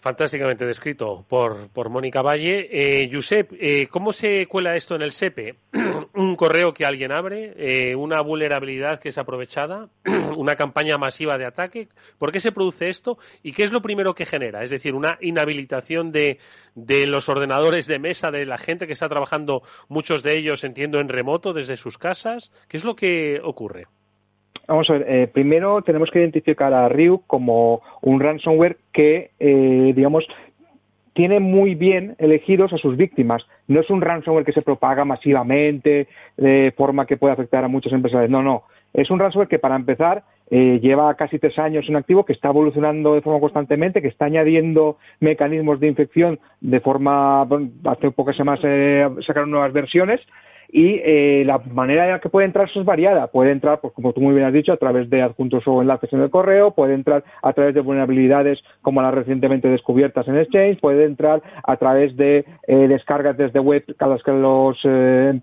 [0.00, 2.68] Fantásticamente descrito por, por Mónica Valle.
[2.70, 5.56] Eh, Josep, eh, ¿cómo se cuela esto en el SEPE?
[6.14, 7.52] ¿Un correo que alguien abre?
[7.56, 9.90] Eh, ¿Una vulnerabilidad que es aprovechada?
[10.38, 11.88] ¿Una campaña masiva de ataque?
[12.18, 13.18] ¿Por qué se produce esto?
[13.42, 14.64] ¿Y qué es lo primero que genera?
[14.64, 16.38] Es decir, una inhabilitación de,
[16.74, 20.98] de los ordenadores de mesa de la gente que está trabajando, muchos de ellos, entiendo,
[21.00, 22.52] en remoto desde sus casas.
[22.68, 23.86] ¿Qué es lo que ocurre?
[24.70, 29.92] Vamos a ver, eh, primero tenemos que identificar a Ryuk como un ransomware que, eh,
[29.96, 30.24] digamos,
[31.12, 33.42] tiene muy bien elegidos a sus víctimas.
[33.66, 36.06] No es un ransomware que se propaga masivamente
[36.36, 38.30] de forma que puede afectar a muchas empresas.
[38.30, 38.62] No, no.
[38.94, 42.50] Es un ransomware que, para empezar, eh, lleva casi tres años en activo, que está
[42.50, 47.42] evolucionando de forma constantemente, que está añadiendo mecanismos de infección de forma.
[47.86, 48.60] hace pocas semanas
[49.26, 50.20] sacaron nuevas versiones
[50.72, 53.26] y eh, la manera en la que puede entrar es variada.
[53.28, 56.12] Puede entrar, pues como tú muy bien has dicho, a través de adjuntos o enlaces
[56.12, 60.80] en el correo, puede entrar a través de vulnerabilidades como las recientemente descubiertas en Exchange,
[60.80, 65.40] puede entrar a través de eh, descargas desde web a las que los eh,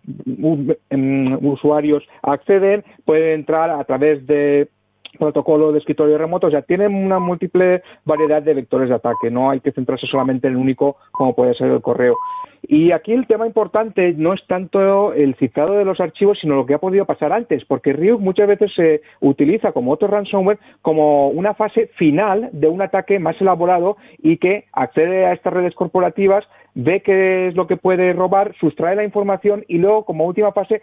[0.90, 4.70] em, usuarios acceden, puede entrar a través de
[5.18, 9.50] protocolo de escritorio remoto, o sea, tienen una múltiple variedad de vectores de ataque, no
[9.50, 12.16] hay que centrarse solamente en el único como puede ser el correo.
[12.64, 16.66] Y aquí el tema importante no es tanto el cifrado de los archivos, sino lo
[16.66, 21.30] que ha podido pasar antes, porque Ryuk muchas veces se utiliza como otro ransomware como
[21.30, 26.46] una fase final de un ataque más elaborado y que accede a estas redes corporativas,
[26.74, 30.82] ve qué es lo que puede robar, sustrae la información y luego, como última fase,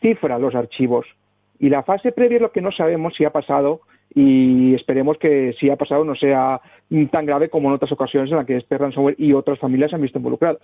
[0.00, 1.06] cifra los archivos.
[1.62, 5.54] Y la fase previa es lo que no sabemos si ha pasado y esperemos que
[5.60, 6.60] si ha pasado no sea
[7.12, 9.94] tan grave como en otras ocasiones en las que este ransomware y otras familias se
[9.94, 10.60] han visto involucradas.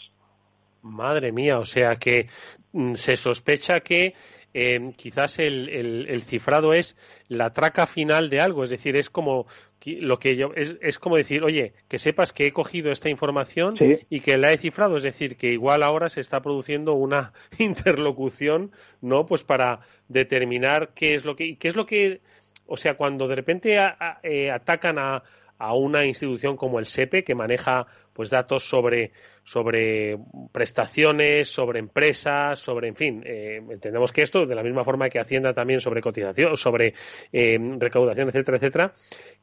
[0.83, 2.27] Madre mía, o sea que
[2.73, 4.15] mm, se sospecha que
[4.55, 6.97] eh, quizás el, el, cifrado es
[7.29, 9.47] la traca final de algo, es decir, es como
[9.85, 13.77] lo que yo, es, es como decir, oye, que sepas que he cogido esta información
[14.11, 18.73] y que la he cifrado, es decir, que igual ahora se está produciendo una interlocución,
[19.01, 19.27] ¿no?
[19.27, 22.21] Pues para determinar qué es lo que, qué es lo que,
[22.67, 23.77] o sea, cuando de repente
[24.23, 25.23] eh, atacan a,
[25.59, 27.87] a una institución como el SEPE que maneja
[28.19, 29.13] pues datos sobre
[29.45, 30.19] sobre
[30.51, 35.21] prestaciones, sobre empresas, sobre, en fin, eh, entendemos que esto, de la misma forma que
[35.21, 36.95] Hacienda también sobre cotización, sobre
[37.33, 38.93] eh, recaudación, etcétera, etcétera,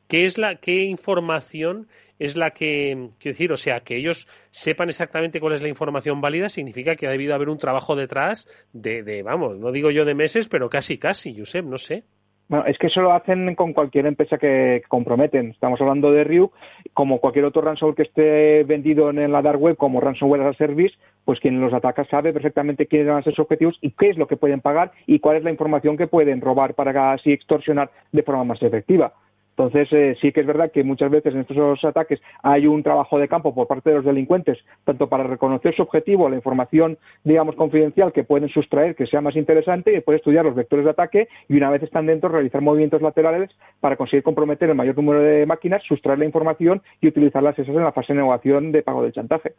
[0.10, 1.88] ¿qué es la, qué información
[2.20, 6.20] es la que, quiero decir, o sea, que ellos sepan exactamente cuál es la información
[6.20, 10.04] válida, significa que ha debido haber un trabajo detrás de, de vamos, no digo yo
[10.04, 12.04] de meses, pero casi, casi, Josep, no sé.
[12.48, 15.50] Bueno, es que eso lo hacen con cualquier empresa que, comprometen.
[15.50, 16.54] Estamos hablando de Ryuk,
[16.94, 20.58] como cualquier otro ransomware que esté vendido en la dark web como ransomware as a
[20.58, 24.10] service, pues quien los ataca sabe perfectamente quiénes van a ser sus objetivos y qué
[24.10, 27.32] es lo que pueden pagar y cuál es la información que pueden robar para así
[27.32, 29.14] extorsionar de forma más efectiva.
[29.58, 33.18] Entonces, eh, sí que es verdad que muchas veces en estos ataques hay un trabajo
[33.18, 37.56] de campo por parte de los delincuentes, tanto para reconocer su objetivo, la información, digamos,
[37.56, 41.30] confidencial que pueden sustraer, que sea más interesante, y después estudiar los vectores de ataque
[41.48, 45.46] y una vez están dentro, realizar movimientos laterales para conseguir comprometer el mayor número de
[45.46, 49.14] máquinas, sustraer la información y utilizarlas esas en la fase de negociación de pago del
[49.14, 49.54] chantaje.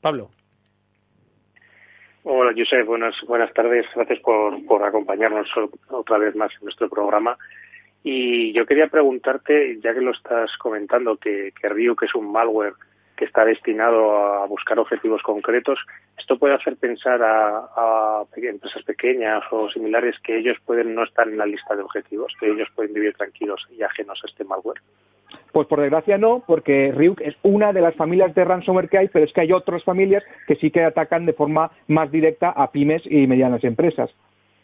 [0.00, 0.30] Pablo.
[2.22, 2.86] Hola, Josep.
[2.86, 3.84] Buenas, buenas tardes.
[3.96, 5.48] Gracias por, por acompañarnos
[5.88, 7.36] otra vez más en nuestro programa.
[8.02, 12.74] Y yo quería preguntarte, ya que lo estás comentando, que, que Ryuk es un malware
[13.18, 15.78] que está destinado a buscar objetivos concretos,
[16.16, 21.26] esto puede hacer pensar a, a, empresas pequeñas o similares que ellos pueden no estar
[21.26, 24.80] en la lista de objetivos, que ellos pueden vivir tranquilos y ajenos a este malware.
[25.52, 29.08] Pues por desgracia no, porque Ryuk es una de las familias de ransomware que hay,
[29.08, 32.70] pero es que hay otras familias que sí que atacan de forma más directa a
[32.70, 34.10] pymes y medianas empresas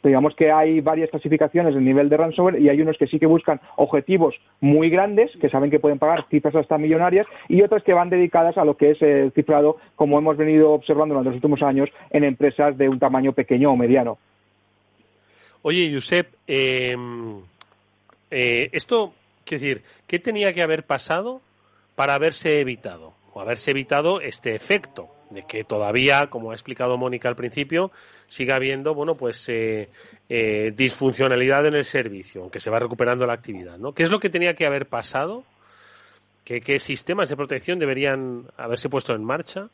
[0.09, 3.27] digamos que hay varias clasificaciones en nivel de ransomware y hay unos que sí que
[3.27, 7.93] buscan objetivos muy grandes, que saben que pueden pagar cifras hasta millonarias, y otras que
[7.93, 11.63] van dedicadas a lo que es el cifrado, como hemos venido observando en los últimos
[11.63, 14.19] años en empresas de un tamaño pequeño o mediano.
[15.63, 16.95] Oye, Josep, eh,
[18.31, 19.15] eh, esto,
[19.45, 21.41] quiero decir, ¿qué tenía que haber pasado
[21.95, 25.14] para haberse evitado o haberse evitado este efecto?
[25.31, 27.91] De que todavía, como ha explicado Mónica al principio,
[28.29, 29.89] siga habiendo, bueno, pues eh,
[30.29, 33.93] eh, disfuncionalidad en el servicio, aunque se va recuperando la actividad, ¿no?
[33.93, 35.45] ¿Qué es lo que tenía que haber pasado?
[36.45, 39.69] ¿Qué, sistemas de protección deberían haberse puesto en marcha?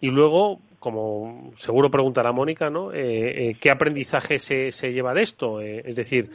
[0.00, 2.92] Y luego, como seguro preguntará Mónica, ¿no?
[2.92, 5.60] Eh, ¿Qué aprendizaje se, lleva de esto?
[5.60, 6.30] es decir,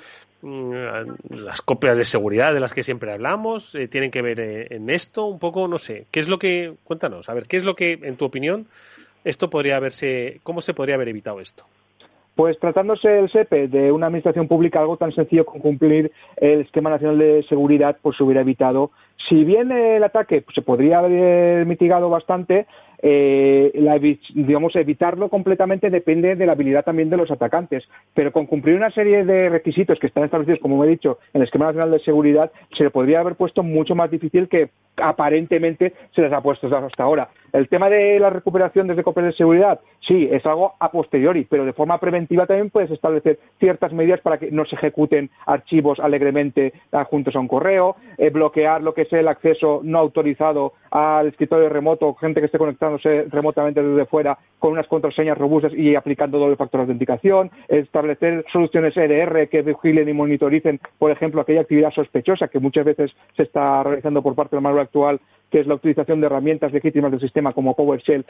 [1.29, 4.39] las copias de seguridad de las que siempre hablamos tienen que ver
[4.71, 6.05] en esto un poco, no sé.
[6.12, 8.67] ¿Qué es lo que, cuéntanos, a ver, qué es lo que, en tu opinión,
[9.23, 11.65] esto podría haberse, ¿cómo se podría haber evitado esto?
[12.36, 16.89] Pues tratándose el SEPE de una administración pública, algo tan sencillo como cumplir el esquema
[16.89, 18.91] nacional de seguridad, pues se hubiera evitado.
[19.29, 22.67] Si bien el ataque pues, se podría haber mitigado bastante,
[23.07, 27.83] eh, digamos, evitarlo completamente depende de la habilidad también de los atacantes.
[28.15, 31.45] Pero con cumplir una serie de requisitos que están establecidos, como he dicho, en el
[31.45, 36.21] esquema nacional de seguridad, se le podría haber puesto mucho más difícil que aparentemente se
[36.23, 37.29] les ha puesto hasta ahora.
[37.55, 41.63] El tema de la recuperación desde copias de seguridad, sí, es algo a posteriori, pero
[41.63, 46.73] de forma preventiva también puedes establecer ciertas medidas para que no se ejecuten archivos alegremente
[47.09, 51.69] juntos a un correo, eh, bloquear lo que es el acceso no autorizado al escritorio
[51.69, 56.57] remoto, gente que esté conectándose remotamente desde fuera con unas contraseñas robustas y aplicando doble
[56.57, 62.49] factor de autenticación, establecer soluciones EDR que vigilen y monitoricen, por ejemplo, aquella actividad sospechosa
[62.49, 66.19] que muchas veces se está realizando por parte del malware actual que es la utilización
[66.19, 68.25] de herramientas legítimas del sistema como PowerShell,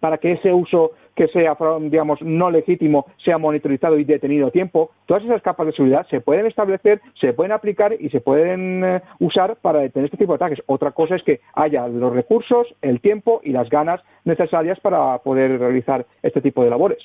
[0.00, 4.90] para que ese uso que sea, digamos, no legítimo sea monitorizado y detenido a tiempo.
[5.06, 9.02] Todas esas capas de seguridad se pueden establecer, se pueden aplicar y se pueden eh,
[9.18, 10.64] usar para detener este tipo de ataques.
[10.66, 15.58] Otra cosa es que haya los recursos, el tiempo y las ganas necesarias para poder
[15.58, 17.02] realizar este tipo de labores.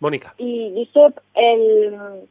[0.00, 0.34] Mónica.
[0.36, 2.26] Y Josep, el,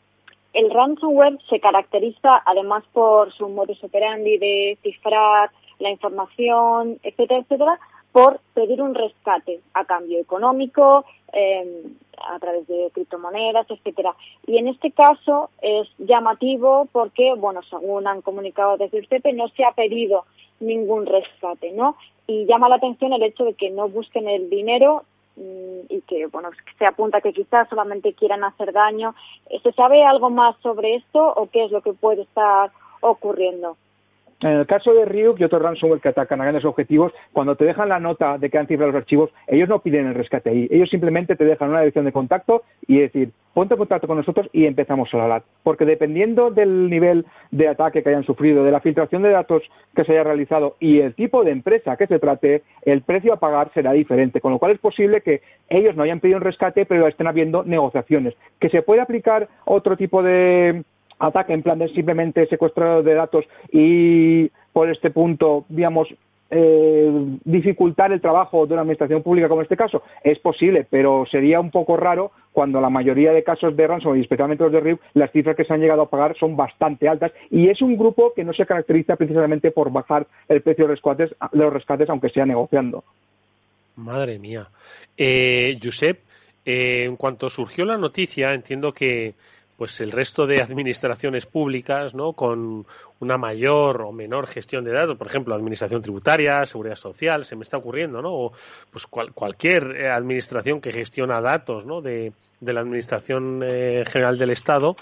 [0.54, 7.80] el ransomware se caracteriza además por su modus operandi de cifrar la información, etcétera, etcétera,
[8.12, 14.16] por pedir un rescate a cambio económico, em, a través de criptomonedas, etcétera.
[14.46, 19.48] Y en este caso es llamativo porque, bueno, según han comunicado desde el CEPE, no
[19.50, 20.26] se ha pedido
[20.60, 21.98] ningún rescate, ¿no?
[22.28, 25.04] Y llama la atención el hecho de que no busquen el dinero
[25.36, 29.16] Mm, y que bueno se apunta que quizás solamente quieran hacer daño.
[29.64, 33.78] ¿Se sabe algo más sobre esto o qué es lo que puede estar ocurriendo?
[34.44, 37.64] En el caso de Ryuk y otros ransomware que atacan a grandes objetivos, cuando te
[37.64, 40.68] dejan la nota de que han cifrado los archivos, ellos no piden el rescate ahí.
[40.70, 44.50] Ellos simplemente te dejan una dirección de contacto y decir, ponte en contacto con nosotros
[44.52, 45.44] y empezamos a hablar.
[45.64, 49.64] Porque dependiendo del nivel de ataque que hayan sufrido, de la filtración de datos
[49.96, 53.40] que se haya realizado y el tipo de empresa que se trate, el precio a
[53.40, 54.42] pagar será diferente.
[54.42, 57.64] Con lo cual es posible que ellos no hayan pedido un rescate, pero estén habiendo
[57.64, 58.34] negociaciones.
[58.60, 60.84] Que se puede aplicar otro tipo de
[61.28, 66.08] ataque en plan de simplemente secuestro de datos y por este punto, digamos,
[66.56, 67.12] eh,
[67.46, 70.04] dificultar el trabajo de una administración pública como este caso?
[70.24, 74.22] Es posible, pero sería un poco raro cuando la mayoría de casos de ransomware, y
[74.22, 77.32] especialmente los de RIP, las cifras que se han llegado a pagar son bastante altas
[77.50, 80.96] y es un grupo que no se caracteriza precisamente por bajar el precio de
[81.54, 83.04] los rescates, aunque sea negociando.
[83.96, 84.68] Madre mía.
[85.18, 86.20] Eh, Josep,
[86.66, 89.34] eh, en cuanto surgió la noticia, entiendo que
[89.78, 92.34] pues el resto de administraciones públicas, ¿no?
[92.34, 92.86] Con
[93.20, 97.64] una mayor o menor gestión de datos, por ejemplo, administración tributaria, seguridad social, se me
[97.64, 98.32] está ocurriendo, ¿no?
[98.32, 98.52] O
[98.92, 102.02] pues cualquier eh, administración que gestiona datos, ¿no?
[102.02, 104.96] De, la administración eh, general del Estado,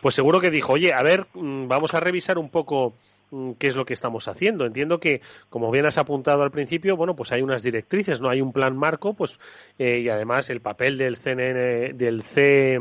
[0.00, 2.94] pues seguro que dijo, oye, a ver, mm, vamos a revisar un poco
[3.32, 4.64] mm, qué es lo que estamos haciendo.
[4.64, 8.40] Entiendo que, como bien has apuntado al principio, bueno, pues hay unas directrices, no hay
[8.40, 9.36] un plan marco, pues
[9.80, 12.78] eh, y además el papel del CNN, del C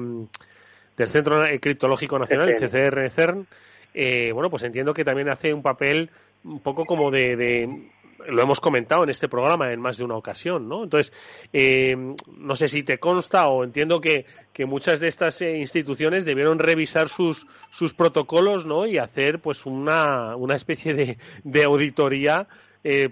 [0.98, 3.48] del Centro Criptológico Nacional, el CCR CERN,
[3.94, 6.10] eh, bueno, pues entiendo que también hace un papel
[6.44, 7.88] un poco como de,
[8.28, 10.84] lo hemos comentado en este programa en más de una ocasión, ¿no?
[10.84, 11.12] Entonces,
[11.54, 11.96] eh,
[12.38, 16.60] no sé si te consta o entiendo que, que muchas de estas eh, instituciones debieron
[16.60, 18.86] revisar sus, sus protocolos, ¿no?
[18.86, 22.48] Y hacer, pues, una, una especie de, de auditoría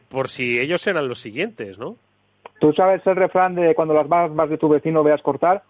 [0.07, 1.97] por si ellos eran los siguientes, ¿no?
[2.61, 5.63] Tú sabes el refrán de cuando las barbas de tu vecino veas cortar,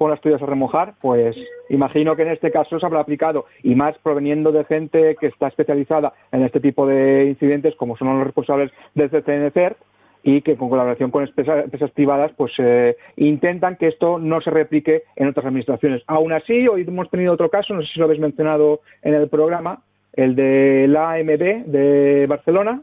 [0.00, 1.36] con las tuyas a remojar, pues
[1.68, 5.48] imagino que en este caso se habrá aplicado y más proveniendo de gente que está
[5.48, 9.76] especializada en este tipo de incidentes, como son los responsables del CCNCER,
[10.22, 15.02] y que con colaboración con empresas, privadas pues eh, intentan que esto no se replique
[15.16, 16.02] en otras administraciones.
[16.06, 19.28] Aún así, hoy hemos tenido otro caso, no sé si lo habéis mencionado en el
[19.28, 19.82] programa,
[20.14, 22.80] el de la AMB de Barcelona,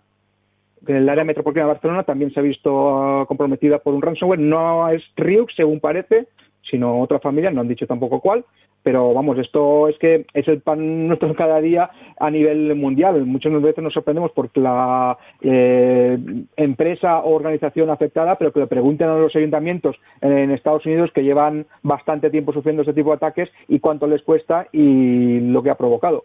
[0.86, 4.40] que el área metropolitana de Barcelona también se ha visto ah, comprometida por un ransomware.
[4.40, 6.28] No es Ryuk, según parece,
[6.70, 8.46] sino otra familia, no han dicho tampoco cuál,
[8.84, 13.26] pero vamos, esto es que es el pan nuestro cada día a nivel mundial.
[13.26, 16.18] Muchas veces nos sorprendemos por la eh,
[16.56, 21.24] empresa o organización afectada, pero que le pregunten a los ayuntamientos en Estados Unidos que
[21.24, 25.70] llevan bastante tiempo sufriendo este tipo de ataques y cuánto les cuesta y lo que
[25.70, 26.24] ha provocado.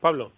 [0.00, 0.32] Pablo.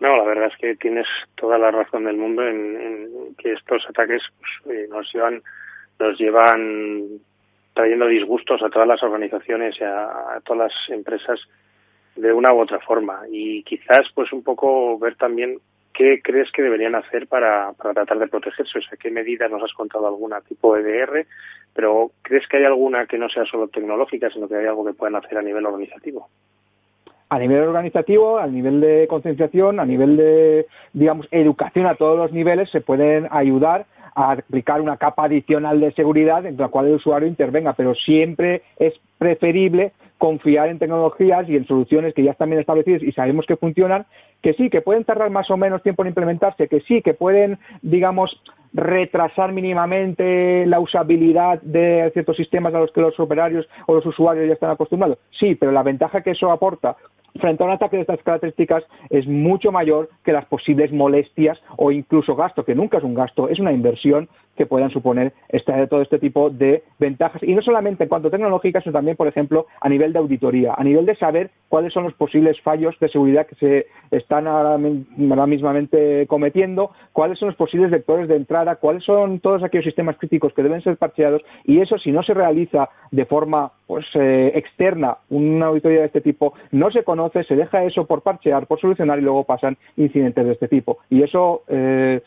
[0.00, 4.22] No, la verdad es que tienes toda la razón del mundo en, que estos ataques
[4.40, 5.42] pues, eh, nos llevan
[5.98, 7.20] nos llevan
[7.74, 11.40] trayendo disgustos a todas las organizaciones y a, todas las empresas
[12.16, 13.20] de una u otra forma.
[13.30, 15.58] Y quizás pues un poco ver también
[15.92, 19.62] qué crees que deberían hacer para, para tratar de protegerse, o sea, qué medidas nos
[19.62, 21.26] has contado alguna tipo de DR,
[21.74, 24.94] pero ¿crees que hay alguna que no sea solo tecnológica, sino que hay algo que
[24.94, 26.28] puedan hacer a nivel organizativo?
[27.28, 32.32] a nivel organizativo, a nivel de concienciación, a nivel de, digamos, educación a todos los
[32.32, 36.94] niveles, se pueden ayudar a aplicar una capa adicional de seguridad en la cual el
[36.94, 42.48] usuario intervenga, pero siempre es preferible confiar en tecnologías y en soluciones que ya están
[42.48, 44.06] bien establecidas y sabemos que funcionan,
[44.42, 47.58] que sí, que pueden tardar más o menos tiempo en implementarse, que sí, que pueden,
[47.82, 54.06] digamos, retrasar mínimamente la usabilidad de ciertos sistemas a los que los operarios o los
[54.06, 55.18] usuarios ya están acostumbrados.
[55.38, 56.96] Sí, pero la ventaja que eso aporta
[57.38, 61.90] frente a un ataque de estas características es mucho mayor que las posibles molestias o
[61.90, 66.02] incluso gasto, que nunca es un gasto, es una inversión que puedan suponer de todo
[66.02, 67.42] este tipo de ventajas.
[67.42, 70.82] Y no solamente en cuanto tecnológicas, sino también, por ejemplo, a nivel de auditoría, a
[70.82, 76.26] nivel de saber cuáles son los posibles fallos de seguridad que se están ahora, mismamente
[76.26, 80.62] cometiendo, cuáles son los posibles vectores de entrada, cuáles son todos aquellos sistemas críticos que
[80.62, 81.42] deben ser parcheados.
[81.64, 86.20] Y eso, si no se realiza de forma pues, eh, externa una auditoría de este
[86.20, 90.44] tipo, no se conoce, se deja eso por parchear, por solucionar y luego pasan incidentes
[90.44, 90.98] de este tipo.
[91.10, 92.20] Y eso eh,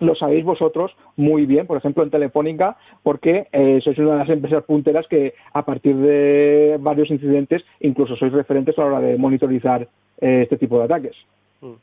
[0.00, 4.28] lo sabéis vosotros muy bien, por ejemplo en Telefónica, porque eh, sois una de las
[4.30, 9.16] empresas punteras que a partir de varios incidentes incluso sois referentes a la hora de
[9.16, 9.86] monitorizar
[10.20, 11.16] eh, este tipo de ataques.
[11.60, 11.74] Mm.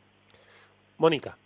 [0.97, 1.37] Mónica.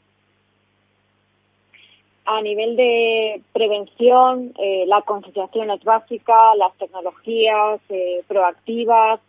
[2.38, 7.82] A nivel de prevención, eh, la concienciación es básica, las tecnologías
[8.27, 9.19] proactivas,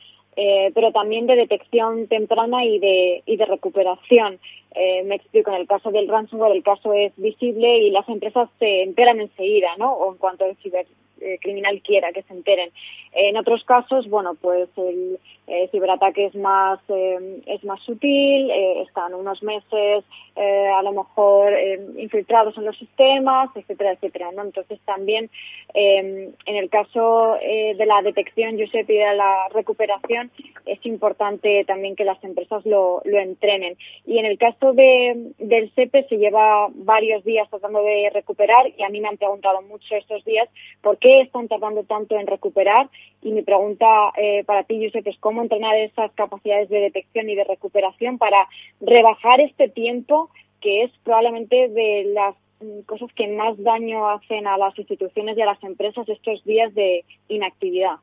[0.74, 4.38] pero también de detección temprana y de, y de recuperación.
[4.74, 8.48] Eh, me explico, en el caso del ransomware el caso es visible y las empresas
[8.58, 9.92] se enteran enseguida, ¿no?
[9.92, 10.46] O en cuanto
[11.22, 12.70] el cibercriminal quiera que se enteren.
[13.12, 18.82] En otros casos, bueno, pues el eh, ciberataque es más, eh, es más sutil, eh,
[18.82, 20.04] están unos meses
[20.36, 21.52] eh, a lo mejor
[21.96, 24.30] infiltrados en los sistemas, etcétera, etcétera.
[24.30, 25.30] Entonces también
[25.74, 30.30] en el caso de la detección, Josep, y de la recuperación,
[30.66, 33.76] es importante también que las empresas lo, lo entrenen.
[34.06, 38.82] Y en el caso de, del SEPE se lleva varios días tratando de recuperar y
[38.82, 40.48] a mí me han preguntado mucho estos días
[40.82, 42.88] por qué están tardando tanto en recuperar
[43.20, 43.86] y mi pregunta
[44.46, 48.48] para ti, Josep, es cómo entrenar esas capacidades de detección y de recuperación para
[48.80, 50.30] rebajar este tiempo
[50.62, 55.42] que es probablemente de las mm, cosas que más daño hacen a las instituciones y
[55.42, 57.96] a las empresas estos días de inactividad.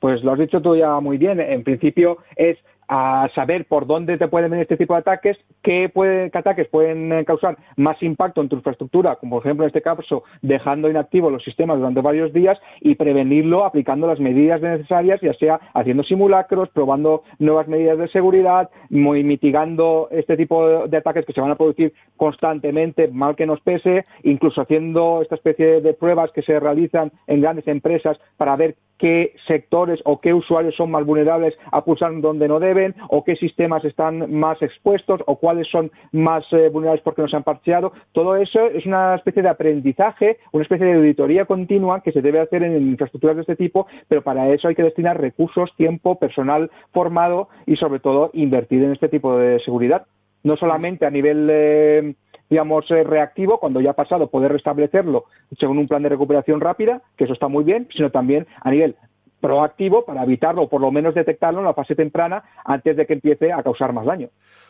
[0.00, 1.40] Pues lo has dicho tú ya muy bien.
[1.40, 2.58] En principio es
[2.88, 5.90] a saber por dónde te pueden venir este tipo de ataques, qué,
[6.32, 10.24] ataques pueden eh, causar más impacto en tu infraestructura, como por ejemplo en este caso
[10.42, 15.60] dejando inactivos los sistemas durante varios días y prevenirlo aplicando las medidas necesarias, ya sea
[15.74, 21.50] haciendo simulacros, probando nuevas medidas de seguridad, mitigando este tipo de ataques que se van
[21.50, 26.58] a producir constantemente, mal que nos pese, incluso haciendo esta especie de pruebas que se
[26.58, 31.84] realizan en grandes empresas para ver qué sectores o qué usuarios son más vulnerables a
[31.84, 36.68] pulsar donde no deben o qué sistemas están más expuestos o cuáles son más eh,
[36.68, 37.92] vulnerables porque no se han parcheado.
[38.12, 42.38] Todo eso es una especie de aprendizaje, una especie de auditoría continua que se debe
[42.38, 46.70] hacer en infraestructuras de este tipo, pero para eso hay que destinar recursos, tiempo, personal
[46.92, 50.06] formado y sobre todo invertir en este tipo de seguridad.
[50.44, 52.14] No solamente a nivel eh,
[52.52, 55.24] digamos, eh, reactivo, cuando ya ha pasado, poder restablecerlo
[55.58, 58.94] según un plan de recuperación rápida, que eso está muy bien, sino también a nivel
[59.40, 63.14] proactivo para evitarlo o por lo menos detectarlo en la fase temprana antes de que
[63.14, 64.28] empiece a causar más daño.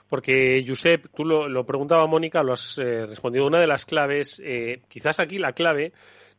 [0.08, 3.48] Porque, Josep, tú lo, preguntaba Mónica, lo has eh, respondido.
[3.48, 5.92] Una de las claves, eh, quizás aquí la clave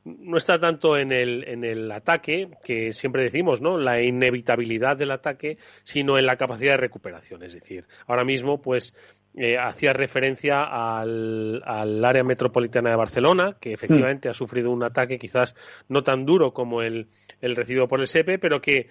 [0.06, 3.78] no está tanto en el, en el ataque, que siempre decimos, ¿no?
[3.78, 7.44] La inevitabilidad del ataque, sino en la capacidad de recuperación.
[7.44, 8.94] Es decir, ahora mismo, pues,
[9.36, 11.62] eh, hacía referencia al,
[12.06, 15.56] área metropolitana de Barcelona, que efectivamente ha sufrido un ataque quizás
[15.90, 17.08] no tan duro como el,
[17.42, 18.88] el recibido por el SEPE, pero que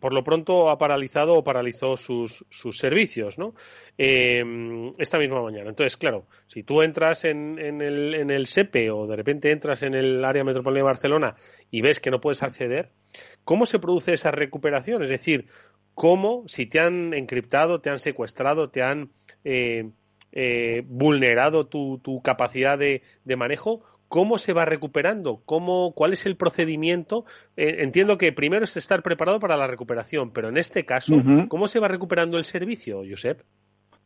[0.00, 3.54] por lo pronto ha paralizado o paralizó sus, sus servicios, ¿no?
[3.96, 4.42] Eh,
[4.98, 5.70] esta misma mañana.
[5.70, 9.82] Entonces, claro, si tú entras en, en, el, en el SEPE o de repente entras
[9.82, 11.36] en el área metropolitana de Barcelona
[11.70, 12.90] y ves que no puedes acceder,
[13.44, 15.02] ¿cómo se produce esa recuperación?
[15.02, 15.46] Es decir,
[15.94, 19.10] ¿cómo, si te han encriptado, te han secuestrado, te han
[19.44, 19.90] eh,
[20.32, 23.82] eh, vulnerado tu, tu capacidad de, de manejo,
[24.14, 25.42] ¿Cómo se va recuperando?
[25.44, 27.24] ¿Cómo, ¿Cuál es el procedimiento?
[27.56, 31.16] Eh, entiendo que primero es estar preparado para la recuperación, pero en este caso,
[31.48, 33.40] ¿cómo se va recuperando el servicio, Josep?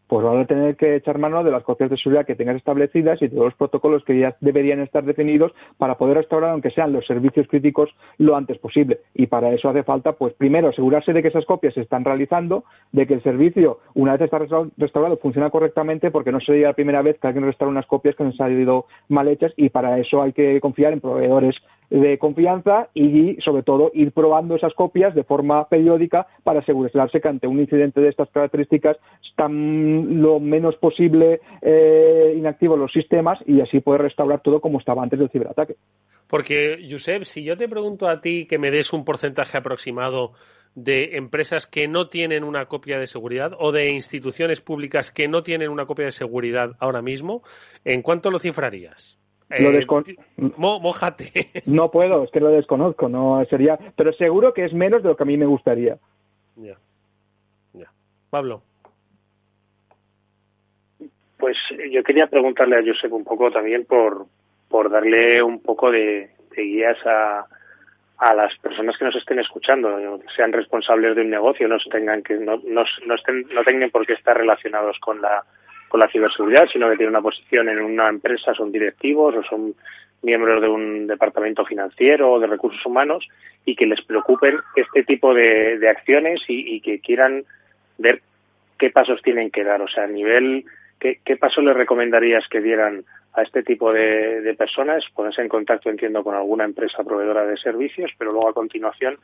[0.09, 3.21] Pues van a tener que echar mano de las copias de seguridad que tengas establecidas
[3.23, 7.07] y todos los protocolos que ya deberían estar definidos para poder restaurar, aunque sean los
[7.07, 9.01] servicios críticos, lo antes posible.
[9.15, 12.65] Y para eso hace falta, pues primero, asegurarse de que esas copias se están realizando,
[12.93, 17.03] de que el servicio, una vez está restaurado, funciona correctamente, porque no sería la primera
[17.03, 20.33] vez que alguien restaura unas copias que han salido mal hechas y para eso hay
[20.33, 21.55] que confiar en proveedores
[21.91, 27.29] de confianza y, sobre todo, ir probando esas copias de forma periódica para asegurarse que
[27.29, 33.61] ante un incidente de estas características están lo menos posible eh, inactivos los sistemas y
[33.61, 35.77] así poder restaurar todo como estaba antes del ciberataque.
[36.27, 40.33] Porque, Josep, si yo te pregunto a ti que me des un porcentaje aproximado
[40.75, 45.43] de empresas que no tienen una copia de seguridad o de instituciones públicas que no
[45.43, 47.43] tienen una copia de seguridad ahora mismo,
[47.85, 49.19] ¿en cuánto lo cifrarías?
[49.51, 49.73] Lo eh,
[51.67, 55.17] No puedo, es que lo desconozco, no sería, pero seguro que es menos de lo
[55.17, 55.97] que a mí me gustaría.
[56.57, 56.77] Ya.
[57.73, 57.91] Ya.
[58.31, 58.63] Pablo.
[61.39, 61.57] Pues
[61.91, 64.27] yo quería preguntarle a Josep un poco también por,
[64.69, 67.47] por darle un poco de, guías a,
[68.19, 72.35] a las personas que nos estén escuchando, sean responsables de un negocio, no tengan que
[72.35, 75.45] no, no, no, estén, no tengan por qué estar relacionados con la
[75.89, 79.75] con la ciberseguridad, sino que tienen una posición en una empresa, son directivos o son
[80.23, 83.29] miembros de un departamento financiero o de recursos humanos
[83.65, 87.45] y que les preocupen este tipo de, acciones y, que quieran
[87.99, 88.23] ver
[88.79, 89.81] qué pasos tienen que dar.
[89.81, 90.65] O sea, a nivel,
[90.99, 95.05] ¿qué, qué pasos les recomendarías que dieran a este tipo de, de personas?
[95.15, 99.19] Ponerse en contacto, entiendo, con alguna empresa proveedora de servicios, pero luego a continuación,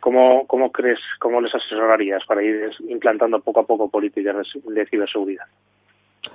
[0.00, 5.46] ¿cómo, cómo crees, cómo les asesorarías para ir implantando poco a poco políticas de ciberseguridad?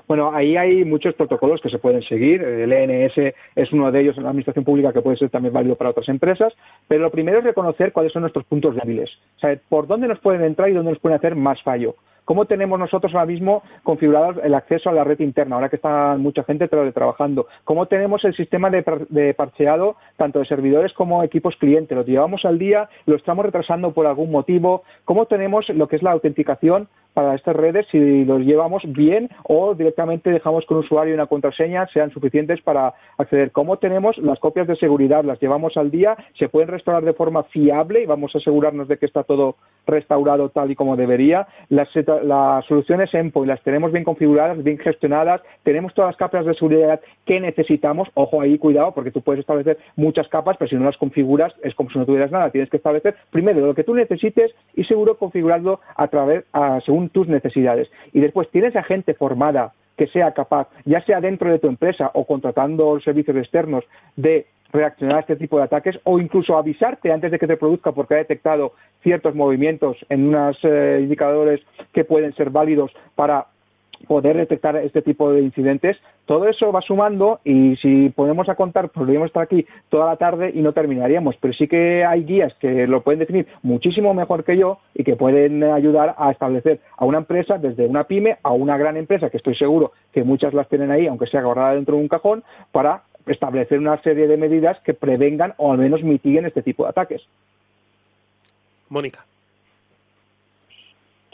[0.07, 2.41] Bueno, ahí hay muchos protocolos que se pueden seguir.
[2.41, 5.75] El ENS es uno de ellos en la administración pública que puede ser también válido
[5.75, 6.53] para otras empresas.
[6.87, 9.09] Pero lo primero es reconocer cuáles son nuestros puntos débiles.
[9.39, 11.95] Saber por dónde nos pueden entrar y dónde nos pueden hacer más fallo.
[12.25, 16.17] ¿Cómo tenemos nosotros ahora mismo configurado el acceso a la red interna, ahora que está
[16.17, 17.45] mucha gente trabajando?
[17.63, 21.95] ¿Cómo tenemos el sistema de, parcheado tanto de servidores como equipos clientes?
[21.95, 22.89] ¿Lo llevamos al día?
[23.05, 24.83] ¿Lo estamos retrasando por algún motivo?
[25.05, 29.73] ¿Cómo tenemos lo que es la autenticación para estas redes si los llevamos bien o
[29.73, 33.51] directamente dejamos que un usuario y una contraseña sean suficientes para acceder.
[33.51, 35.23] ¿Cómo tenemos las copias de seguridad?
[35.23, 36.17] ¿Las llevamos al día?
[36.37, 39.55] ¿Se pueden restaurar de forma fiable y vamos a asegurarnos de que está todo
[39.87, 41.47] restaurado tal y como debería?
[41.69, 41.87] Las,
[42.23, 46.99] las soluciones Endpoint las tenemos bien configuradas, bien gestionadas, tenemos todas las capas de seguridad
[47.25, 48.09] que necesitamos.
[48.13, 51.73] Ojo ahí, cuidado, porque tú puedes establecer muchas capas, pero si no las configuras es
[51.75, 52.49] como si no tuvieras nada.
[52.49, 57.04] Tienes que establecer primero lo que tú necesites y seguro configurarlo a través, a, según
[57.09, 57.89] tus necesidades.
[58.13, 62.11] Y después tienes a gente formada que sea capaz, ya sea dentro de tu empresa
[62.13, 63.83] o contratando servicios externos,
[64.15, 67.93] de reaccionar a este tipo de ataques o incluso avisarte antes de que te produzca
[67.93, 71.61] porque ha detectado ciertos movimientos en unos eh, indicadores
[71.93, 73.47] que pueden ser válidos para
[74.07, 75.97] poder detectar este tipo de incidentes.
[76.25, 80.51] Todo eso va sumando y si podemos a contar, podríamos estar aquí toda la tarde
[80.53, 81.35] y no terminaríamos.
[81.39, 85.15] Pero sí que hay guías que lo pueden definir muchísimo mejor que yo y que
[85.15, 89.37] pueden ayudar a establecer a una empresa, desde una pyme a una gran empresa, que
[89.37, 93.03] estoy seguro que muchas las tienen ahí, aunque sea guardada dentro de un cajón, para
[93.27, 97.21] establecer una serie de medidas que prevengan o al menos mitiguen este tipo de ataques.
[98.89, 99.25] Mónica.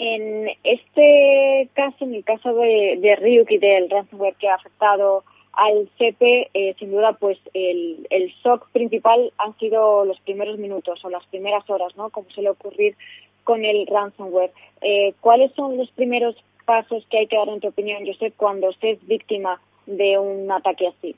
[0.03, 5.23] En este caso, en el caso de, de Ryuk y del ransomware que ha afectado
[5.53, 11.05] al CP, eh, sin duda, pues el, el shock principal han sido los primeros minutos
[11.05, 12.09] o las primeras horas, ¿no?
[12.09, 12.95] Como suele ocurrir
[13.43, 14.49] con el ransomware.
[14.81, 16.35] Eh, ¿Cuáles son los primeros
[16.65, 20.87] pasos que hay que dar, en tu opinión, Josep, cuando usted víctima de un ataque
[20.87, 21.15] así?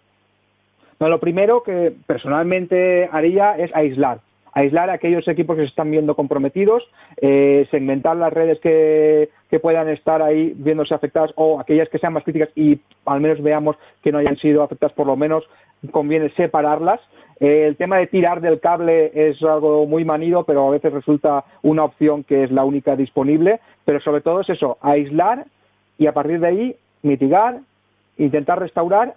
[1.00, 4.20] No, lo primero que personalmente haría es aislar
[4.54, 6.84] aislar a aquellos equipos que se están viendo comprometidos,
[7.18, 12.14] eh, segmentar las redes que, que, puedan estar ahí viéndose afectadas o aquellas que sean
[12.14, 15.44] más críticas y al menos veamos que no hayan sido afectadas, por lo menos
[15.92, 17.00] conviene separarlas.
[17.40, 21.44] Eh, el tema de tirar del cable es algo muy manido, pero a veces resulta
[21.62, 23.60] una opción que es la única disponible.
[23.86, 25.46] Pero sobre todo es eso, aislar
[25.98, 27.60] y a partir de ahí mitigar,
[28.18, 29.16] intentar restaurar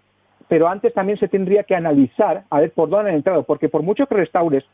[0.49, 3.82] pero antes también se tendría que analizar a ver por dónde han entrado, porque por
[3.82, 4.64] mucho que restaures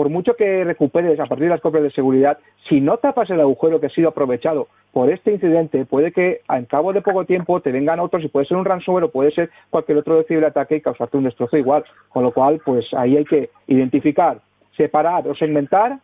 [0.00, 2.38] por mucho que recuperes a partir de las copias de seguridad,
[2.70, 6.66] si no tapas el agujero que ha sido aprovechado por este incidente, puede que al
[6.66, 9.50] cabo de poco tiempo te vengan otros y puede ser un ransomware o puede ser
[9.68, 11.84] cualquier otro ciberataque y causarte un destrozo igual.
[12.08, 14.40] Con lo cual, pues ahí hay que identificar,
[14.74, 15.98] separar o segmentar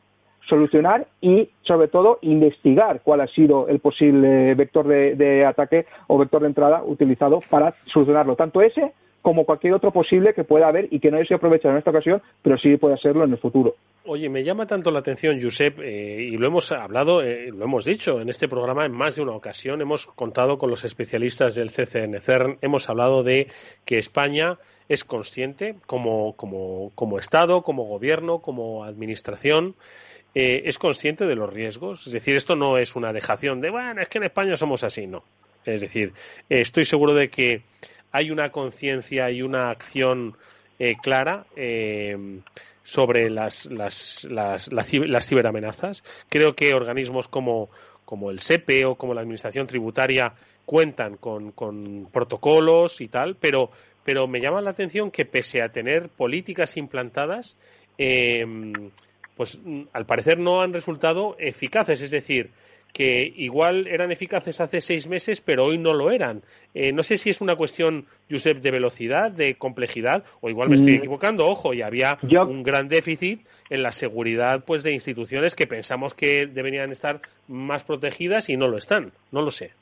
[0.47, 6.19] solucionar y, sobre todo, investigar cuál ha sido el posible vector de, de, ataque o
[6.19, 8.37] vector de entrada utilizado para solucionarlo.
[8.37, 8.93] Tanto ese
[9.27, 11.91] como cualquier otro posible que pueda haber y que no haya sido aprovechado en esta
[11.91, 13.75] ocasión, pero sí puede serlo en el futuro.
[14.05, 17.85] Oye, me llama tanto la atención, Josep, eh, y lo hemos hablado, eh, lo hemos
[17.85, 21.73] dicho en este programa en más de una ocasión, hemos contado con los especialistas del
[21.73, 23.49] CCN CERN, hemos hablado de
[23.85, 24.59] que España
[24.89, 29.75] es consciente como, como, como Estado, como gobierno, como administración,
[30.37, 32.07] eh, es consciente de los riesgos.
[32.07, 35.09] Es decir, esto no es una dejación de, bueno, es que en España somos así,
[35.09, 35.25] no.
[35.65, 36.13] Es decir,
[36.49, 37.63] estoy seguro de que
[38.17, 40.37] hay una conciencia y una acción
[40.79, 42.41] eh, clara eh,
[42.83, 46.03] sobre las, las, las, las, ciberamenazas.
[46.31, 47.69] Creo que organismos como,
[48.07, 50.33] como el SEPE o como la Administración Tributaria
[50.65, 53.71] cuentan con, con protocolos y tal, pero,
[54.03, 57.55] pero me llama la atención que pese a tener políticas implantadas,
[57.99, 58.47] eh,
[59.37, 59.61] pues
[59.93, 62.01] al parecer no han resultado eficaces.
[62.01, 62.51] Es decir,
[62.97, 66.41] que igual eran eficaces hace seis meses, pero hoy no lo eran.
[66.73, 70.77] Eh, no sé si es una cuestión, Josep, de velocidad, de complejidad, o igual me
[70.77, 70.97] estoy mm.
[70.97, 76.15] equivocando, ojo, y había un gran déficit en la seguridad pues de instituciones que pensamos
[76.15, 79.13] que deberían estar más protegidas y no lo están.
[79.31, 79.73] No lo sé.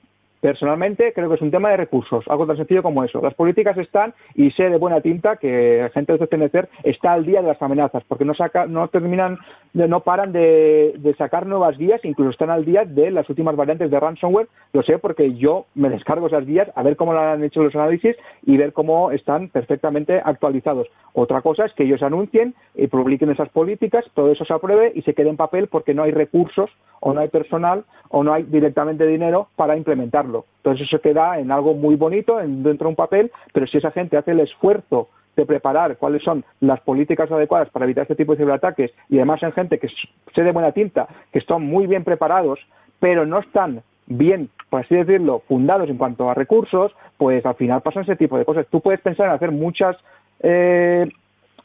[0.45, 3.18] Personalmente creo que es un tema de recursos, algo tan sencillo como eso.
[3.22, 7.24] Las políticas están y sé de buena tinta que la gente de CNCR está al
[7.24, 9.38] día de las amenazas, porque no saca, no terminan,
[9.72, 13.99] no paran de, sacar nuevas guías, incluso están al día de las últimas variantes de
[13.99, 14.49] ransomware.
[14.74, 18.14] Lo sé porque yo me descargo esas guías a ver cómo han hecho los análisis
[18.42, 20.88] y ver cómo están perfectamente actualizados.
[21.14, 25.01] Otra cosa es que ellos anuncien y publiquen esas políticas, todo eso se apruebe y
[25.03, 26.68] se quede en papel porque no hay recursos
[27.01, 30.34] o no hay personal o no hay directamente dinero para implementarlo.
[30.59, 34.16] Entonces eso queda en algo muy bonito dentro de un papel, pero si esa gente
[34.16, 38.39] hace el esfuerzo de preparar cuáles son las políticas adecuadas para evitar este tipo de
[38.39, 39.89] ciberataques y además en gente que
[40.35, 42.59] sé de buena tinta, que están muy bien preparados,
[43.01, 47.80] pero no están bien, por así decirlo, fundados en cuanto a recursos, pues al final
[47.82, 48.66] pasan ese tipo de cosas.
[48.70, 49.97] Tú puedes pensar en hacer muchas
[50.41, 51.09] eh,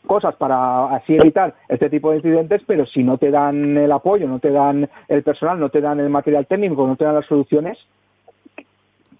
[0.05, 4.27] cosas para así evitar este tipo de incidentes, pero si no te dan el apoyo,
[4.27, 7.25] no te dan el personal, no te dan el material técnico, no te dan las
[7.25, 7.77] soluciones,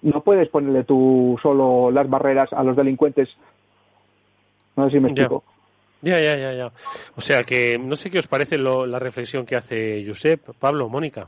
[0.02, 3.30] no puedes ponerle tú solo las barreras a los delincuentes.
[4.76, 5.44] No sé si me explico.
[6.02, 6.72] Ya, ya, ya, ya.
[7.18, 11.28] O sea que no sé qué os parece la reflexión que hace Josep, Pablo, Mónica.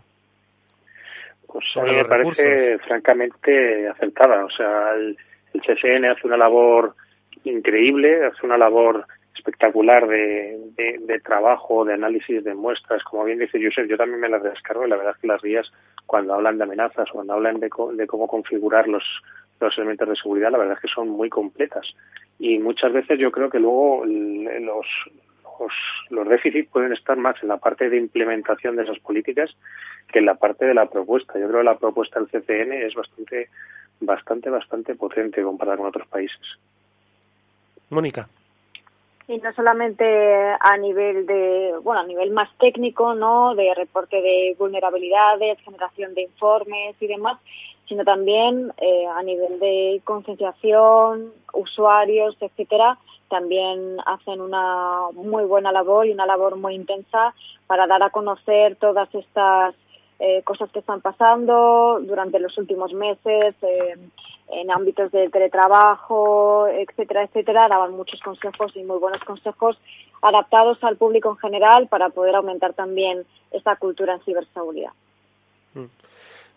[1.47, 4.45] Pues a mí me parece francamente acertada.
[4.45, 5.17] O sea, el,
[5.53, 6.95] el CSN hace una labor
[7.43, 9.05] increíble, hace una labor
[9.35, 10.59] espectacular de,
[10.99, 13.03] de, trabajo, de análisis de muestras.
[13.03, 15.41] Como bien dice Josep, yo también me las descargo y la verdad es que las
[15.41, 15.71] guías,
[16.05, 19.03] cuando hablan de amenazas, cuando hablan de, de cómo configurar los,
[19.59, 21.95] los elementos de seguridad, la verdad es que son muy completas.
[22.39, 24.85] Y muchas veces yo creo que luego los,
[25.59, 25.73] los,
[26.09, 29.55] los déficits pueden estar más en la parte de implementación de esas políticas
[30.11, 31.39] que en la parte de la propuesta.
[31.39, 33.49] Yo creo que la propuesta del CCN es bastante,
[34.01, 36.59] bastante, bastante potente comparada con otros países.
[37.89, 38.27] Mónica
[39.31, 40.05] y no solamente
[40.59, 43.55] a nivel de, bueno, a nivel más técnico, ¿no?
[43.55, 47.39] De reporte de vulnerabilidades, generación de informes y demás,
[47.87, 52.97] sino también eh, a nivel de concienciación, usuarios, etcétera,
[53.29, 57.33] también hacen una muy buena labor y una labor muy intensa
[57.67, 59.75] para dar a conocer todas estas
[60.19, 63.95] eh, cosas que están pasando durante los últimos meses, eh,
[64.51, 69.79] en ámbitos de teletrabajo, etcétera, etcétera, daban muchos consejos y muy buenos consejos
[70.21, 74.91] adaptados al público en general para poder aumentar también esta cultura en ciberseguridad.
[75.73, 75.85] Mm.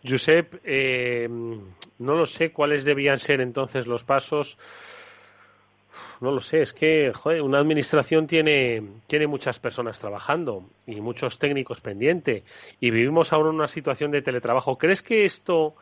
[0.07, 4.59] Josep, eh, no lo sé cuáles debían ser entonces los pasos.
[6.21, 7.11] No lo sé, es que
[7.43, 12.45] una administración tiene, tiene muchas personas trabajando y muchos técnicos pendientes
[12.81, 14.77] y vivimos ahora una situación de teletrabajo.
[14.77, 15.75] ¿Crees que esto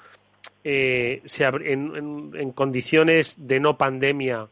[0.64, 4.46] eh, en, condiciones de no pandemia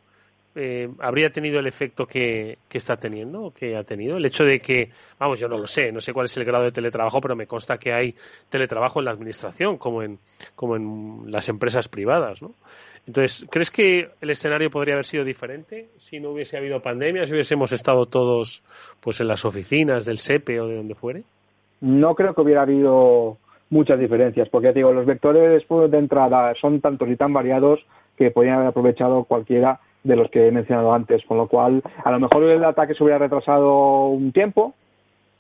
[0.57, 4.17] eh, habría tenido el efecto que, está teniendo que ha tenido.
[4.17, 6.65] El hecho de que, vamos, yo no lo sé, no sé cuál es el grado
[6.65, 8.15] de teletrabajo, pero me consta que hay
[8.49, 10.19] teletrabajo en la administración como en,
[10.57, 12.55] como en las empresas privadas, ¿no?
[13.07, 17.33] Entonces, ¿crees que el escenario podría haber sido diferente si no hubiese habido pandemia, si
[17.33, 18.63] hubiésemos estado todos
[19.01, 21.25] pues en las oficinas del SEPE o de donde fuere?
[21.81, 23.39] No creo que hubiera habido
[23.71, 27.81] muchas diferencias, porque digo, los vectores de entrada son tantos y tan variados
[28.17, 32.11] que podrían haber aprovechado cualquiera de los que he mencionado antes, con lo cual a
[32.11, 34.75] lo mejor el ataque se hubiera retrasado un tiempo,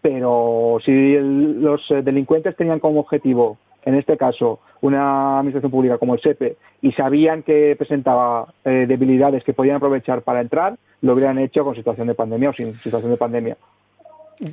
[0.02, 6.14] pero si los eh, delincuentes tenían como objetivo, en este caso, una administración pública como
[6.14, 11.38] el SEPE, y sabían que presentaba eh, debilidades que podían aprovechar para entrar, lo hubieran
[11.38, 13.56] hecho con situación de pandemia o sin situación de pandemia.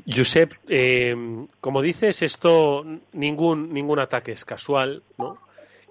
[0.05, 1.15] Josep, eh,
[1.61, 2.83] como dices, esto
[3.13, 5.37] ningún ningún ataque es casual, ¿no?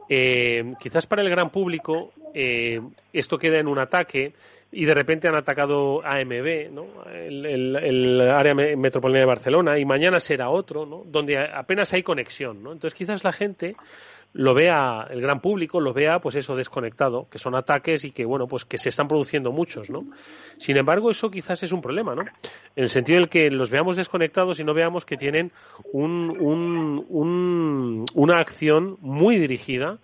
[0.09, 2.81] Eh, quizás para el gran público eh,
[3.13, 4.35] esto queda en un ataque
[4.71, 6.87] y de repente han atacado AMB, ¿no?
[7.11, 11.03] el, área metropolitana de Barcelona, y mañana será otro, ¿no?
[11.07, 12.63] donde apenas hay conexión.
[12.63, 12.73] ¿no?
[12.73, 13.75] Entonces quizás la gente
[14.37, 18.27] lo vea el gran público lo vea pues eso desconectado que son ataques y que
[18.27, 20.05] bueno pues que se están produciendo muchos no
[20.59, 22.31] sin embargo eso quizás es un problema no en
[22.77, 25.53] el sentido del que los veamos desconectados y no veamos que tienen
[25.93, 29.99] un, un, una acción muy dirigida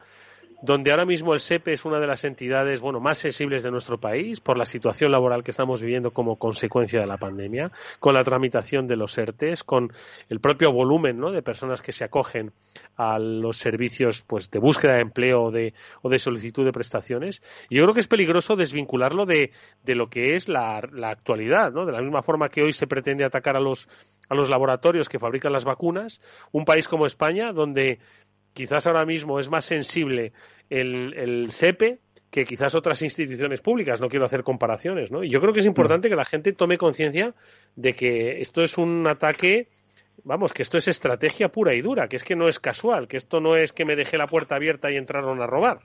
[0.62, 3.98] donde ahora mismo el SEPE es una de las entidades bueno, más sensibles de nuestro
[3.98, 8.22] país por la situación laboral que estamos viviendo como consecuencia de la pandemia, con la
[8.22, 9.92] tramitación de los ERTES, con
[10.28, 11.32] el propio volumen ¿no?
[11.32, 12.52] de personas que se acogen
[12.96, 17.42] a los servicios pues, de búsqueda de empleo o de, o de solicitud de prestaciones.
[17.68, 19.50] Y yo creo que es peligroso desvincularlo de,
[19.82, 21.84] de lo que es la, la actualidad, ¿no?
[21.86, 23.88] de la misma forma que hoy se pretende atacar a los,
[24.28, 26.20] a los laboratorios que fabrican las vacunas,
[26.52, 27.98] un país como España, donde
[28.54, 30.32] quizás ahora mismo es más sensible
[30.70, 31.98] el, el SEPE
[32.30, 34.00] que quizás otras instituciones públicas.
[34.00, 35.22] No quiero hacer comparaciones, ¿no?
[35.22, 37.34] Y yo creo que es importante que la gente tome conciencia
[37.76, 39.68] de que esto es un ataque,
[40.24, 43.18] vamos, que esto es estrategia pura y dura, que es que no es casual, que
[43.18, 45.80] esto no es que me dejé la puerta abierta y entraron a robar.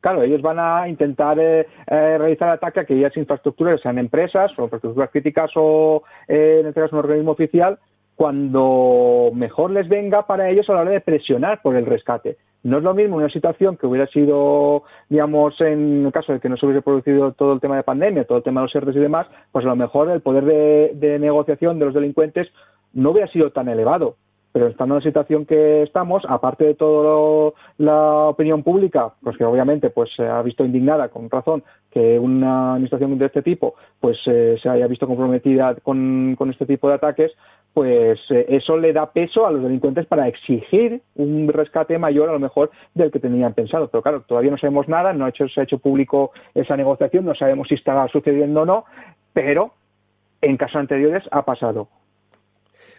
[0.00, 4.62] Claro, ellos van a intentar eh, eh, realizar ataque a aquellas infraestructuras, sean empresas o
[4.62, 7.78] infraestructuras críticas o, eh, en este caso, un organismo oficial,
[8.20, 12.36] cuando mejor les venga para ellos a la hora de presionar por el rescate.
[12.62, 16.50] No es lo mismo una situación que hubiera sido, digamos, en el caso de que
[16.50, 18.96] no se hubiese producido todo el tema de pandemia, todo el tema de los ERTES
[18.96, 22.48] y demás, pues a lo mejor el poder de, negociación de los delincuentes
[22.92, 24.16] no hubiera sido tan elevado
[24.52, 29.44] pero estando en la situación que estamos, aparte de toda la opinión pública, pues que
[29.44, 34.18] obviamente pues se ha visto indignada con razón que una administración de este tipo pues
[34.26, 37.32] eh, se haya visto comprometida con, este tipo de ataques,
[37.72, 42.32] pues eh, eso le da peso a los delincuentes para exigir un rescate mayor a
[42.32, 43.88] lo mejor del que tenían pensado.
[43.88, 47.24] Pero claro, todavía no sabemos nada, no ha hecho, se ha hecho público esa negociación,
[47.24, 48.84] no sabemos si está sucediendo o no,
[49.32, 49.72] pero
[50.40, 51.88] en casos anteriores ha pasado.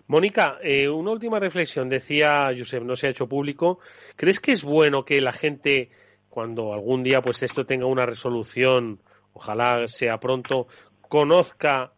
[0.08, 1.90] Mónica, eh, una última reflexión.
[1.90, 3.80] Decía Josep, no se ha hecho público.
[4.16, 5.90] ¿Crees que es bueno que la gente,
[6.30, 9.00] cuando algún día pues esto tenga una resolución,
[9.34, 10.68] ojalá sea pronto,
[11.02, 11.94] conozca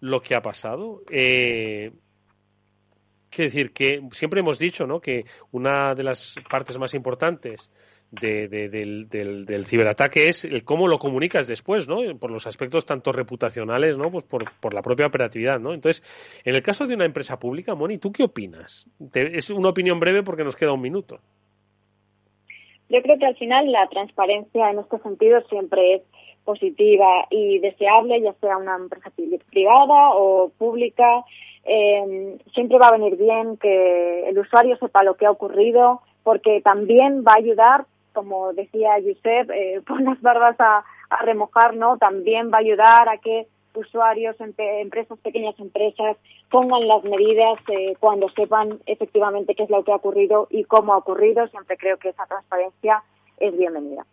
[0.00, 1.02] lo que ha pasado?
[1.10, 1.92] Eh,
[3.38, 5.00] quiero decir que siempre hemos dicho ¿no?
[5.00, 7.70] que una de las partes más importantes
[8.10, 11.98] de, del, del, ciberataque es el cómo lo comunicas después, ¿no?
[12.18, 14.10] Por los aspectos tanto reputacionales, ¿no?
[14.10, 15.74] Pues por, por la propia operatividad, ¿no?
[15.74, 16.02] Entonces,
[16.42, 18.86] en el caso de una empresa pública, Moni, ¿tú qué opinas?
[19.12, 21.20] es una opinión breve porque nos queda un minuto.
[22.88, 26.02] Yo creo que al final la transparencia en este sentido siempre es
[26.44, 29.12] positiva y deseable, ya sea una empresa
[29.50, 31.24] privada o pública.
[31.64, 36.60] Eh, siempre va a venir bien que el usuario sepa lo que ha ocurrido, porque
[36.62, 37.86] también va a ayudar
[38.18, 40.84] como decía Josep, eh, las barbas a,
[41.22, 41.96] remojar, ¿no?
[41.96, 46.16] También va a ayudar a que usuarios, empresas, pequeñas empresas,
[46.50, 50.92] pongan las medidas eh, cuando sepan efectivamente qué es lo que ha ocurrido y cómo
[50.92, 51.46] ha ocurrido.
[51.48, 53.02] Siempre creo que esa transparencia
[53.38, 54.04] es bienvenida.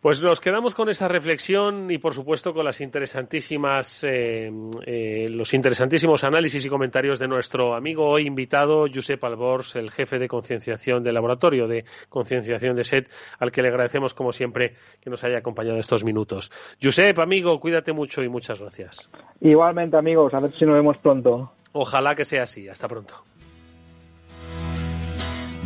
[0.00, 4.50] Pues nos quedamos con esa reflexión y, por supuesto, con las interesantísimas, eh,
[4.84, 10.18] eh, los interesantísimos análisis y comentarios de nuestro amigo hoy invitado, Josep Albors, el jefe
[10.18, 15.10] de concienciación del laboratorio de concienciación de SET, al que le agradecemos, como siempre, que
[15.10, 16.52] nos haya acompañado estos minutos.
[16.80, 19.10] Josep, amigo, cuídate mucho y muchas gracias.
[19.40, 21.52] Igualmente, amigos, a ver si nos vemos pronto.
[21.72, 22.68] Ojalá que sea así.
[22.68, 23.14] Hasta pronto.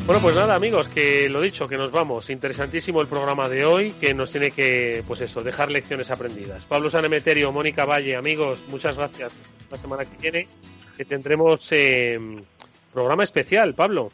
[0.06, 2.30] Bueno, pues nada, amigos, que lo dicho, que nos vamos.
[2.30, 6.66] Interesantísimo el programa de hoy, que nos tiene que, pues eso, dejar lecciones aprendidas.
[6.66, 9.32] Pablo Sanemeterio, Mónica Valle, amigos, muchas gracias.
[9.70, 10.48] La semana que viene
[10.96, 12.18] que tendremos eh,
[12.92, 14.10] programa especial, Pablo.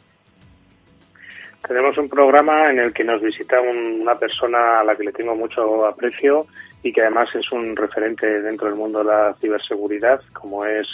[1.67, 5.35] Tenemos un programa en el que nos visita una persona a la que le tengo
[5.35, 6.45] mucho aprecio
[6.83, 10.87] y que además es un referente dentro del mundo de la ciberseguridad, como es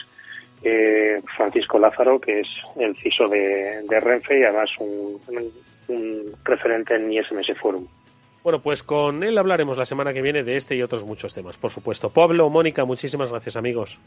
[0.63, 2.47] eh, Francisco Lázaro, que es
[2.77, 5.19] el CISO de, Renfe y además un,
[6.43, 7.85] referente en ISMS Forum.
[8.43, 11.57] Bueno, pues con él hablaremos la semana que viene de este y otros muchos temas,
[11.57, 12.09] por supuesto.
[12.09, 13.99] Pablo, Mónica, muchísimas gracias, amigos.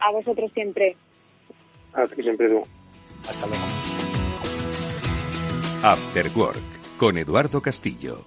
[0.00, 0.96] A vosotros siempre.
[1.92, 2.62] A ti siempre tú.
[3.28, 3.62] Hasta luego.
[5.82, 8.24] After Work, con Eduardo Castillo.